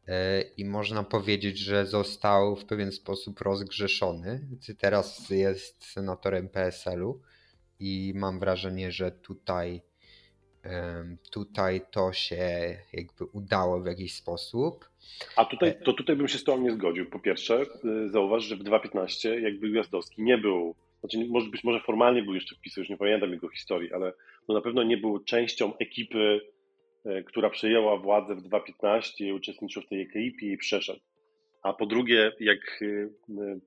e, 0.07 0.41
i 0.41 0.65
można 0.65 1.03
powiedzieć, 1.03 1.57
że 1.57 1.85
został 1.85 2.55
w 2.55 2.65
pewien 2.65 2.91
sposób 2.91 3.41
rozgrzeszony. 3.41 4.47
Teraz 4.77 5.29
jest 5.29 5.85
senatorem 5.85 6.49
PSL-u 6.49 7.21
i 7.79 8.13
mam 8.15 8.39
wrażenie, 8.39 8.91
że 8.91 9.11
tutaj 9.11 9.81
tutaj 11.31 11.81
to 11.91 12.13
się 12.13 12.77
jakby 12.93 13.25
udało 13.25 13.81
w 13.81 13.85
jakiś 13.85 14.15
sposób. 14.15 14.89
A 15.35 15.45
tutaj, 15.45 15.75
to 15.85 15.93
tutaj 15.93 16.15
bym 16.15 16.27
się 16.27 16.37
z 16.37 16.43
Tobą 16.43 16.61
nie 16.61 16.71
zgodził. 16.71 17.09
Po 17.09 17.19
pierwsze, 17.19 17.61
y, 18.05 18.09
zauważ, 18.09 18.43
że 18.43 18.55
w 18.55 18.63
2.15 18.63 19.29
jakby 19.29 19.69
Gwiazdowski 19.69 20.23
nie 20.23 20.37
był 20.37 20.75
znaczy 20.99 21.27
może 21.29 21.49
być 21.49 21.63
może 21.63 21.79
formalnie 21.79 22.23
był 22.23 22.35
jeszcze 22.35 22.55
wpisy, 22.55 22.79
już 22.79 22.89
nie 22.89 22.97
pamiętam 22.97 23.31
jego 23.31 23.49
historii, 23.49 23.93
ale 23.93 24.13
no 24.47 24.55
na 24.55 24.61
pewno 24.61 24.83
nie 24.83 24.97
był 24.97 25.19
częścią 25.19 25.77
ekipy, 25.77 26.41
e, 27.05 27.23
która 27.23 27.49
przejęła 27.49 27.97
władzę 27.97 28.35
w 28.35 28.41
2015, 28.41 29.35
uczestniczył 29.35 29.81
w 29.81 29.87
tej 29.87 30.01
ekipie 30.01 30.51
i 30.51 30.57
przeszedł. 30.57 30.99
A 31.63 31.73
po 31.73 31.85
drugie, 31.85 32.31
jak 32.39 32.59
e, 32.81 33.09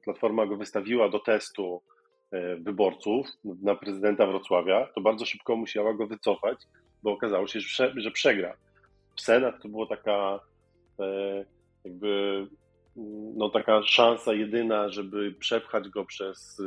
Platforma 0.05 0.47
go 0.47 0.57
wystawiła 0.57 1.09
do 1.09 1.19
testu 1.19 1.83
e, 2.31 2.57
wyborców 2.57 3.27
na 3.45 3.75
prezydenta 3.75 4.27
Wrocławia, 4.27 4.87
to 4.95 5.01
bardzo 5.01 5.27
szybko 5.27 5.57
musiała 5.57 5.95
go 5.95 6.07
wycofać, 6.07 6.59
bo 7.03 7.13
okazało 7.13 7.47
się, 7.47 7.61
że 7.97 8.11
przegra. 8.11 8.57
W 9.17 9.21
Senat 9.21 9.63
to 9.63 9.69
była 9.69 9.87
taka 9.87 10.41
jakby 11.85 12.47
no 13.37 13.49
taka 13.49 13.83
szansa 13.83 14.33
jedyna, 14.33 14.89
żeby 14.89 15.33
przepchać 15.33 15.89
go 15.89 16.05
przez 16.05 16.63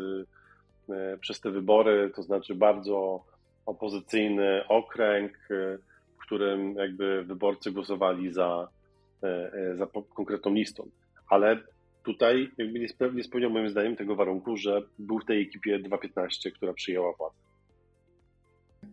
przez 1.19 1.41
te 1.41 1.51
wybory, 1.51 2.11
to 2.15 2.23
znaczy 2.23 2.55
bardzo 2.55 3.25
opozycyjny 3.65 4.67
okręg, 4.67 5.31
e, 5.51 5.77
w 6.17 6.25
którym 6.25 6.75
jakby 6.75 7.23
wyborcy 7.23 7.71
głosowali 7.71 8.33
za, 8.33 8.67
e, 9.23 9.75
za 9.75 9.87
konkretną 10.15 10.53
listą. 10.53 10.89
Ale 11.29 11.59
tutaj 12.03 12.51
jakby 12.57 12.79
nie, 12.79 12.89
spełniał, 12.89 13.17
nie 13.17 13.23
spełniał 13.23 13.49
moim 13.49 13.69
zdaniem 13.69 13.95
tego 13.95 14.15
warunku, 14.15 14.57
że 14.57 14.81
był 14.99 15.19
w 15.19 15.25
tej 15.25 15.41
ekipie 15.41 15.79
2.15, 15.79 16.51
która 16.51 16.73
przyjęła 16.73 17.13
władzę. 17.13 17.37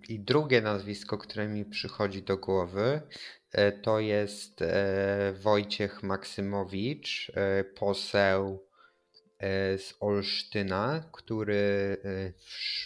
I 0.08 0.18
drugie 0.18 0.60
nazwisko, 0.60 1.18
które 1.18 1.48
mi 1.48 1.64
przychodzi 1.64 2.22
do 2.22 2.36
głowy, 2.36 3.00
to 3.82 4.00
jest 4.00 4.64
Wojciech 5.42 6.02
Maksymowicz, 6.02 7.32
poseł 7.78 8.69
z 9.78 9.94
Olsztyna, 10.00 11.04
który 11.12 11.96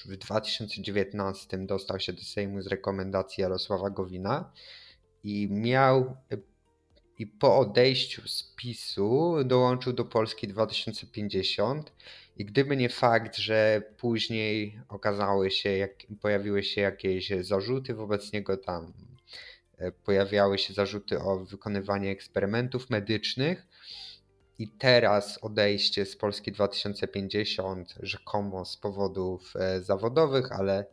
w 0.07 0.17
2019 0.17 1.59
dostał 1.59 2.01
się 2.01 2.12
do 2.12 2.23
Sejmu 2.23 2.62
z 2.62 2.67
rekomendacji 2.67 3.43
Jarosława 3.43 3.90
Gowina 3.90 4.53
i 5.25 5.49
miał 5.51 6.17
i 7.19 7.27
po 7.27 7.59
odejściu 7.59 8.29
z 8.29 8.55
PiSu 8.57 9.35
dołączył 9.45 9.93
do 9.93 10.05
Polski 10.05 10.49
2050 10.49 11.93
i 12.37 12.45
gdyby 12.45 12.77
nie 12.77 12.88
fakt, 12.88 13.37
że 13.37 13.83
później 13.97 14.81
okazały 14.88 15.51
się, 15.51 15.77
jak, 15.77 15.90
pojawiły 16.21 16.62
się 16.62 16.81
jakieś 16.81 17.31
zarzuty 17.40 17.95
wobec 17.95 18.33
niego 18.33 18.57
tam, 18.57 18.93
e, 19.79 19.93
pojawiały 19.93 20.59
się 20.59 20.75
zarzuty 20.75 21.21
o 21.21 21.45
wykonywanie 21.45 22.11
eksperymentów 22.11 22.90
medycznych 22.90 23.67
i 24.59 24.69
teraz 24.69 25.38
odejście 25.43 26.07
z 26.07 26.17
Polski 26.17 26.53
2050 26.53 27.95
rzekomo 28.03 28.64
z 28.64 28.77
powodów 28.77 29.53
e, 29.57 29.81
zawodowych, 29.81 30.53
ale 30.53 30.87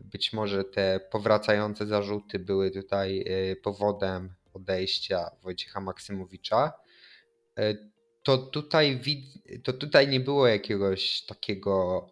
być 0.00 0.32
może 0.32 0.64
te 0.64 1.00
powracające 1.10 1.86
zarzuty 1.86 2.38
były 2.38 2.70
tutaj 2.70 3.24
e, 3.26 3.56
powodem 3.56 4.34
odejścia 4.54 5.30
Wojciecha 5.42 5.80
Maksymowicza, 5.80 6.72
e, 7.58 7.74
to 8.22 8.38
tutaj, 8.38 9.00
to 9.64 9.72
tutaj 9.72 10.08
nie 10.08 10.20
było 10.20 10.46
jakiegoś 10.46 11.22
takiego 11.26 12.06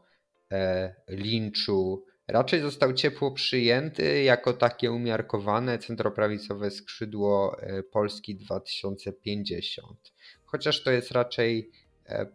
linczu. 1.09 2.05
Raczej 2.29 2.61
został 2.61 2.93
ciepło 2.93 3.33
przyjęty 3.33 4.23
jako 4.23 4.53
takie 4.53 4.93
umiarkowane 4.93 5.79
centroprawicowe 5.79 6.71
skrzydło 6.71 7.57
Polski 7.93 8.37
2050. 8.37 10.13
Chociaż 10.51 10.83
to 10.83 10.91
jest 10.91 11.11
raczej 11.11 11.71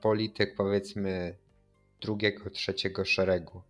polityk 0.01 0.55
powiedzmy 0.55 1.35
drugiego, 2.01 2.49
trzeciego 2.49 3.05
szeregu 3.05 3.61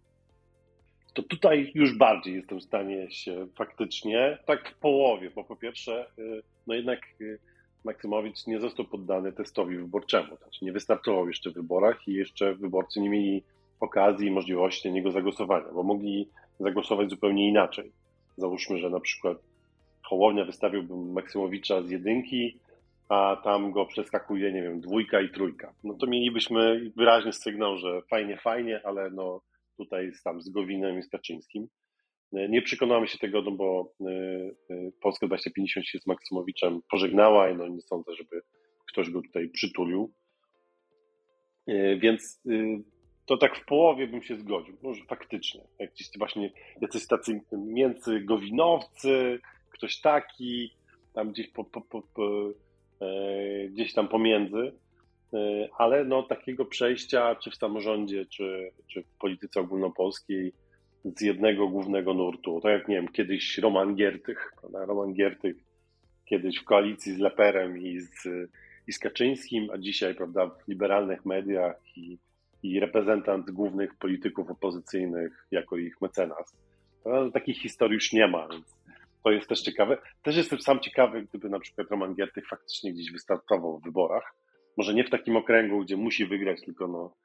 to 1.14 1.24
tutaj 1.24 1.72
już 1.76 1.98
bardziej 1.98 2.36
jestem 2.36 2.60
w 2.60 2.64
stanie 2.64 3.12
się 3.12 3.48
faktycznie, 3.56 4.38
tak 4.46 4.70
w 4.70 4.80
połowie, 4.80 5.32
bo 5.36 5.44
po 5.44 5.56
pierwsze, 5.56 6.08
y, 6.20 6.44
no 6.68 6.74
jednak 6.74 7.00
y, 7.22 7.40
Maksymowicz 7.84 8.48
nie 8.48 8.60
został 8.60 8.86
poddany 8.86 9.34
testowi 9.34 9.78
wyborczemu, 9.78 10.38
znaczy 10.38 10.66
nie 10.66 10.72
wystartował 10.72 11.28
jeszcze 11.28 11.52
w 11.52 11.54
wyborach 11.54 12.08
i 12.08 12.14
jeszcze 12.14 12.56
wyborcy 12.56 13.00
nie 13.00 13.10
mieli 13.10 13.44
okazji 13.80 14.28
i 14.28 14.32
możliwości 14.32 14.88
na 14.88 14.94
niego 14.94 15.12
zagłosowania, 15.12 15.72
bo 15.74 15.84
mogli 15.84 16.28
zagłosować 16.60 17.10
zupełnie 17.10 17.50
inaczej. 17.50 17.92
Załóżmy, 18.38 18.78
że 18.78 18.90
na 18.90 19.00
przykład 19.00 19.38
Hołownia 20.02 20.46
wystawiłby 20.46 20.96
Maksymowicza 20.96 21.82
z 21.82 21.90
jedynki, 21.90 22.58
a 23.13 23.41
tam 23.43 23.71
go 23.71 23.86
przeskakuje, 23.86 24.54
nie 24.54 24.62
wiem, 24.62 24.82
dwójka 24.82 25.21
i 25.21 25.30
trójka. 25.30 25.73
No 25.84 25.93
to 25.93 26.08
mielibyśmy 26.08 26.91
wyraźny 26.97 27.34
sygnał, 27.34 27.78
że 27.78 28.02
fajnie, 28.10 28.38
fajnie, 28.38 28.82
ale 28.84 29.10
no 29.10 29.41
tutaj 29.78 30.12
tam 30.23 30.41
z 30.41 30.49
Gowinem 30.49 30.97
i. 30.97 31.67
E, 32.34 32.49
nie 32.49 32.62
przekonamy 32.62 33.08
się 33.08 33.17
tego, 33.17 33.41
no 33.41 33.52
bo 33.52 33.93
e, 34.02 34.12
e, 34.69 34.91
Polska 35.02 35.28
2050 35.28 35.86
się 35.86 35.99
z 35.99 36.08
Maksymowiczem 36.08 36.82
pożegnała 36.91 37.49
i 37.49 37.58
no 37.58 37.67
nie 37.67 37.82
sądzę, 37.82 38.15
żeby 38.15 38.41
ktoś 38.88 39.10
go 39.10 39.21
tutaj 39.21 39.49
przytulił. 39.49 40.13
Więc 41.99 42.41
to 43.26 43.38
tak 43.38 43.58
w 43.58 43.65
połowie 43.65 44.08
bym 44.08 44.23
się 44.23 44.36
zgodził. 44.36 44.78
Może 44.82 45.04
faktycznie. 45.06 45.62
Jak 45.80 45.91
gdzieś 45.91 46.08
właśnie 46.17 46.52
jacyś 46.82 47.08
tacy 47.08 47.41
międzygowinowcy, 47.52 49.39
ktoś 49.69 50.02
taki, 50.02 50.71
tam 51.13 51.32
gdzieś, 51.32 51.47
po, 51.47 51.63
po, 51.63 51.82
po, 51.82 52.02
gdzieś 53.70 53.94
tam 53.94 54.08
pomiędzy. 54.08 54.72
E, 55.34 55.68
ale 55.78 56.06
no, 56.06 56.24
takiego 56.24 56.66
przejścia, 56.66 57.36
czy 57.36 57.52
w 57.52 57.56
samorządzie, 57.56 58.26
czy, 58.26 58.72
czy 58.88 59.04
w 59.04 59.18
polityce 59.18 59.60
ogólnopolskiej, 59.60 60.54
z 61.06 61.22
jednego 61.22 61.68
głównego 61.68 62.13
nurtu. 62.13 62.62
Tak 62.62 62.72
jak 62.72 62.88
nie 62.88 62.96
wiem, 62.96 63.08
kiedyś 63.08 63.58
Roman 63.58 63.96
Giertych, 63.96 64.54
prawda? 64.62 64.86
Roman 64.86 65.13
Giertych 65.13 65.56
kiedyś 66.26 66.60
w 66.60 66.63
koalicji 66.63 67.13
z 67.13 67.20
Leperem 67.20 67.78
i 67.78 68.00
z, 68.00 68.28
i 68.88 68.94
z 68.94 69.00
Kaczyńskim, 69.00 69.70
a 69.74 69.78
dzisiaj 69.78 70.16
prawda, 70.16 70.48
w 70.48 70.68
liberalnych 70.68 71.26
mediach 71.26 71.98
i, 71.98 72.18
i 72.63 72.80
reprezentant 72.80 73.52
głównych 73.52 73.96
polityków 73.96 74.52
opozycyjnych 74.52 75.48
jako 75.52 75.78
ich 75.78 76.02
mecenas. 76.02 76.56
No, 77.06 77.32
takich 77.32 77.58
historii 77.58 77.94
już 77.94 78.13
nie 78.13 78.28
ma, 78.28 78.48
więc 78.48 78.66
to 79.24 79.32
jest 79.32 79.50
też 79.50 79.62
ciekawe. 79.62 79.98
Też 80.24 80.38
jestem 80.38 80.62
sam 80.62 80.80
ciekawy, 80.80 81.24
gdyby 81.24 81.50
na 81.50 81.60
przykład 81.60 81.88
Roman 81.92 82.16
Giertych 82.16 82.48
faktycznie 82.48 82.94
gdzieś 82.94 83.12
wystartował 83.12 83.80
w 83.80 83.84
wyborach, 83.84 84.36
może 84.78 84.94
nie 84.94 85.04
w 85.04 85.10
takim 85.10 85.38
okręgu, 85.38 85.80
gdzie 85.80 85.98
musi 85.98 86.26
wygrać, 86.26 86.62
tylko 86.66 86.88
no, 86.88 87.16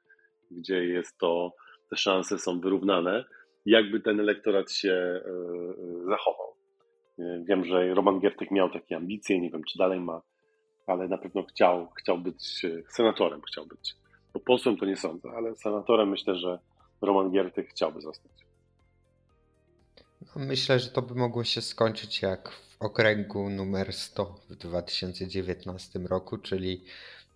gdzie 0.51 0.85
jest 0.85 1.17
to, 1.17 1.53
te 1.89 1.97
szanse 1.97 2.39
są 2.39 2.59
wyrównane, 2.59 3.25
jakby 3.65 3.99
ten 3.99 4.19
elektorat 4.19 4.71
się 4.71 4.91
e, 4.91 5.19
e, 5.19 6.05
zachował. 6.05 6.49
Wiem, 7.43 7.65
że 7.65 7.93
Roman 7.93 8.19
Giertych 8.19 8.51
miał 8.51 8.69
takie 8.69 8.95
ambicje, 8.95 9.39
nie 9.39 9.49
wiem, 9.49 9.63
czy 9.63 9.77
dalej 9.77 9.99
ma, 9.99 10.21
ale 10.87 11.07
na 11.07 11.17
pewno 11.17 11.43
chciał, 11.43 11.89
chciał 11.99 12.17
być 12.17 12.65
e, 12.65 12.83
senatorem, 12.89 13.41
chciał 13.41 13.65
być. 13.65 13.95
Bo 14.33 14.39
posłem 14.39 14.77
to 14.77 14.85
nie 14.85 14.95
sądzę, 14.95 15.29
ale 15.35 15.55
senatorem 15.55 16.09
myślę, 16.09 16.35
że 16.35 16.59
Roman 17.01 17.31
Giertych 17.31 17.69
chciałby 17.69 18.01
zostać. 18.01 18.48
Myślę, 20.35 20.79
że 20.79 20.89
to 20.89 21.01
by 21.01 21.15
mogło 21.15 21.43
się 21.43 21.61
skończyć 21.61 22.21
jak 22.21 22.49
w 22.49 22.81
okręgu 22.81 23.49
numer 23.49 23.93
100 23.93 24.41
w 24.49 24.55
2019 24.55 25.99
roku, 25.99 26.37
czyli 26.37 26.85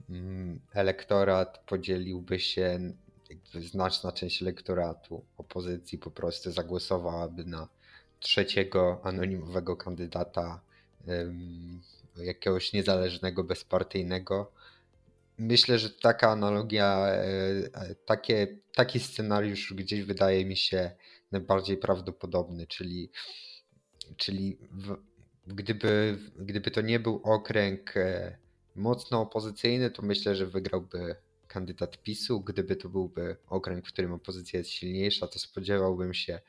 Mm, 0.10 0.60
elektorat 0.74 1.58
podzieliłby 1.58 2.39
się, 2.39 2.80
znaczna 3.54 4.12
część 4.12 4.41
elektoratu 4.41 5.26
opozycji 5.38 5.98
po 5.98 6.12
prostu 6.12 6.52
zagłosowałaby 6.52 7.46
na 7.46 7.67
trzeciego 8.19 9.02
anonimowego 9.04 9.78
kandydata 9.78 10.62
jakiegoś 12.17 12.74
niezależnego, 12.74 13.43
bezpartyjnego. 13.43 14.52
Myślę, 15.38 15.80
że 15.80 15.89
taka 15.89 16.30
analogia, 16.30 16.98
e, 16.98 17.26
e, 17.74 17.96
takie, 18.06 18.48
taki 18.76 19.00
scenariusz 19.00 19.74
gdzieś 19.74 20.04
wydaje 20.04 20.46
mi 20.46 20.58
się 20.58 20.91
najbardziej 21.34 21.78
prawdopodobny, 21.78 22.67
czyli, 22.67 23.12
czyli 24.17 24.58
w, 24.72 24.98
gdyby, 25.48 26.17
gdyby 26.39 26.72
to 26.72 26.82
nie 26.82 27.00
był 27.00 27.22
okręg 27.24 27.98
e, 27.98 28.38
mocno 28.76 29.22
opozycyjny, 29.22 29.91
to 29.91 30.02
myślę, 30.02 30.36
że 30.36 30.46
wygrałby 30.46 31.15
kandydat 31.48 32.04
PiSu. 32.04 32.41
Gdyby 32.41 32.76
to 32.76 32.89
byłby 32.89 33.38
okręg, 33.48 33.88
w 33.88 33.93
którym 33.93 34.13
opozycja 34.13 34.58
jest 34.58 34.69
silniejsza, 34.69 35.28
to 35.28 35.39
spodziewałbym 35.39 36.13
się, 36.13 36.39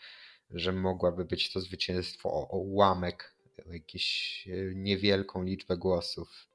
że 0.51 0.73
mogłaby 0.73 1.25
być 1.25 1.53
to 1.53 1.61
zwycięstwo 1.61 2.33
o, 2.33 2.49
o 2.49 2.59
ułamek, 2.59 3.35
o 3.69 3.73
jakąś 3.73 4.49
e, 4.49 4.75
niewielką 4.75 5.43
liczbę 5.43 5.77
głosów 5.77 6.49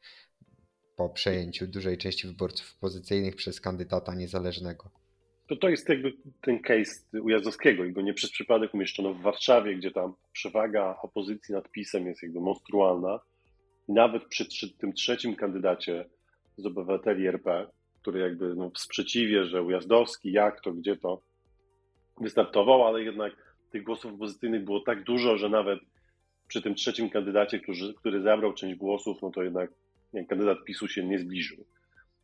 po 0.95 1.09
przejęciu 1.09 1.67
dużej 1.67 1.97
części 1.97 2.27
wyborców 2.27 2.75
opozycyjnych 2.77 3.35
przez 3.35 3.61
kandydata 3.61 4.15
niezależnego. 4.15 4.98
To 5.49 5.55
to 5.55 5.69
jest 5.69 5.89
jakby 5.89 6.13
ten 6.41 6.59
case 6.59 7.19
Ujazdowskiego 7.21 7.85
i 7.85 7.91
go 7.91 8.01
nie 8.01 8.13
przez 8.13 8.31
przypadek 8.31 8.73
umieszczono 8.73 9.13
w 9.13 9.21
Warszawie, 9.21 9.75
gdzie 9.75 9.91
tam 9.91 10.13
przewaga 10.31 10.95
opozycji 11.01 11.55
nad 11.55 11.71
PiSem 11.71 12.07
jest 12.07 12.23
jakby 12.23 12.39
monstrualna 12.39 13.19
nawet 13.87 14.25
przy 14.25 14.77
tym 14.77 14.93
trzecim 14.93 15.35
kandydacie 15.35 16.05
z 16.57 16.65
obywateli 16.65 17.27
RP, 17.27 17.67
który 18.01 18.19
jakby 18.19 18.55
no, 18.55 18.69
w 18.69 18.79
sprzeciwie, 18.79 19.45
że 19.45 19.63
Ujazdowski, 19.63 20.31
jak 20.31 20.61
to, 20.61 20.73
gdzie 20.73 20.97
to 20.97 21.21
wystartował, 22.21 22.87
ale 22.87 23.03
jednak 23.03 23.55
tych 23.71 23.83
głosów 23.83 24.13
opozycyjnych 24.13 24.63
było 24.63 24.79
tak 24.79 25.03
dużo, 25.03 25.37
że 25.37 25.49
nawet 25.49 25.79
przy 26.47 26.61
tym 26.61 26.75
trzecim 26.75 27.09
kandydacie, 27.09 27.59
który, 27.59 27.93
który 27.97 28.21
zabrał 28.21 28.53
część 28.53 28.75
głosów, 28.75 29.17
no 29.21 29.31
to 29.31 29.43
jednak 29.43 29.71
kandydat 30.29 30.63
PiSu 30.65 30.87
się 30.87 31.03
nie 31.03 31.19
zbliżył. 31.19 31.65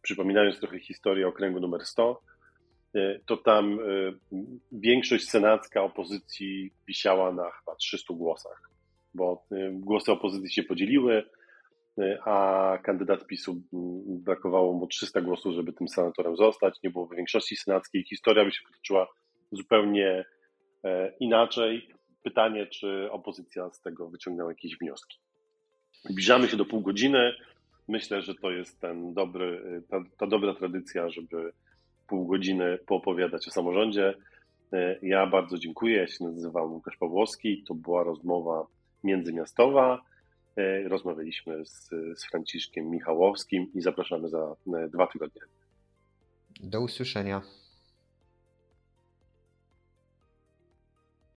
Przypominając 0.01 0.59
trochę 0.59 0.79
historię 0.79 1.27
okręgu 1.27 1.59
numer 1.59 1.85
100, 1.85 2.21
e, 2.21 2.34
to 3.25 3.37
tam 3.37 3.79
e, 3.79 3.83
większość 4.71 5.29
senacka 5.29 5.83
opozycji 5.83 6.71
wisiała 6.87 7.31
na 7.31 7.51
chyba 7.51 7.75
300 7.75 8.13
głosach, 8.13 8.69
bo 9.13 9.45
e, 9.51 9.71
głosy 9.71 10.11
opozycji 10.11 10.51
się 10.51 10.63
podzieliły, 10.63 11.23
a 12.25 12.77
kandydat 12.83 13.27
PiSu 13.27 13.61
brakowało 14.07 14.73
mu 14.73 14.87
300 14.87 15.21
głosów, 15.21 15.55
żeby 15.55 15.73
tym 15.73 15.87
senatorem 15.87 16.37
zostać, 16.37 16.79
nie 16.83 16.89
byłoby 16.89 17.15
większości 17.15 17.55
senackiej. 17.55 18.03
Historia 18.03 18.45
by 18.45 18.51
się 18.51 18.61
potoczyła 18.67 19.07
zupełnie 19.51 20.25
e, 20.83 21.13
inaczej. 21.19 21.89
Pytanie, 22.23 22.67
czy 22.67 23.11
opozycja 23.11 23.69
z 23.69 23.81
tego 23.81 24.09
wyciągnęła 24.09 24.51
jakieś 24.51 24.77
wnioski. 24.77 25.17
Zbliżamy 26.09 26.47
się 26.47 26.57
do 26.57 26.65
pół 26.65 26.81
godziny. 26.81 27.33
Myślę, 27.87 28.21
że 28.21 28.35
to 28.35 28.51
jest 28.51 28.81
ten 28.81 29.13
dobry, 29.13 29.81
ta, 29.89 30.03
ta 30.17 30.27
dobra 30.27 30.53
tradycja, 30.53 31.09
żeby 31.09 31.53
pół 32.07 32.27
godziny 32.27 32.77
poopowiadać 32.85 33.47
o 33.47 33.51
samorządzie. 33.51 34.13
E, 34.73 34.99
ja 35.01 35.27
bardzo 35.27 35.57
dziękuję. 35.57 35.97
Ja 35.97 36.07
się 36.07 36.23
nazywam 36.23 36.73
Łukasz 36.73 36.97
Pawłowski. 36.97 37.63
To 37.67 37.73
była 37.73 38.03
rozmowa 38.03 38.67
międzymiastowa. 39.03 40.01
Rozmawialiśmy 40.85 41.65
z, 41.65 41.89
z 41.89 42.25
Franciszkiem 42.29 42.89
Michałowskim 42.89 43.67
i 43.73 43.81
zapraszamy 43.81 44.29
za 44.29 44.55
dwa 44.91 45.07
tygodnie. 45.07 45.41
Do 46.63 46.81
usłyszenia. 46.81 47.41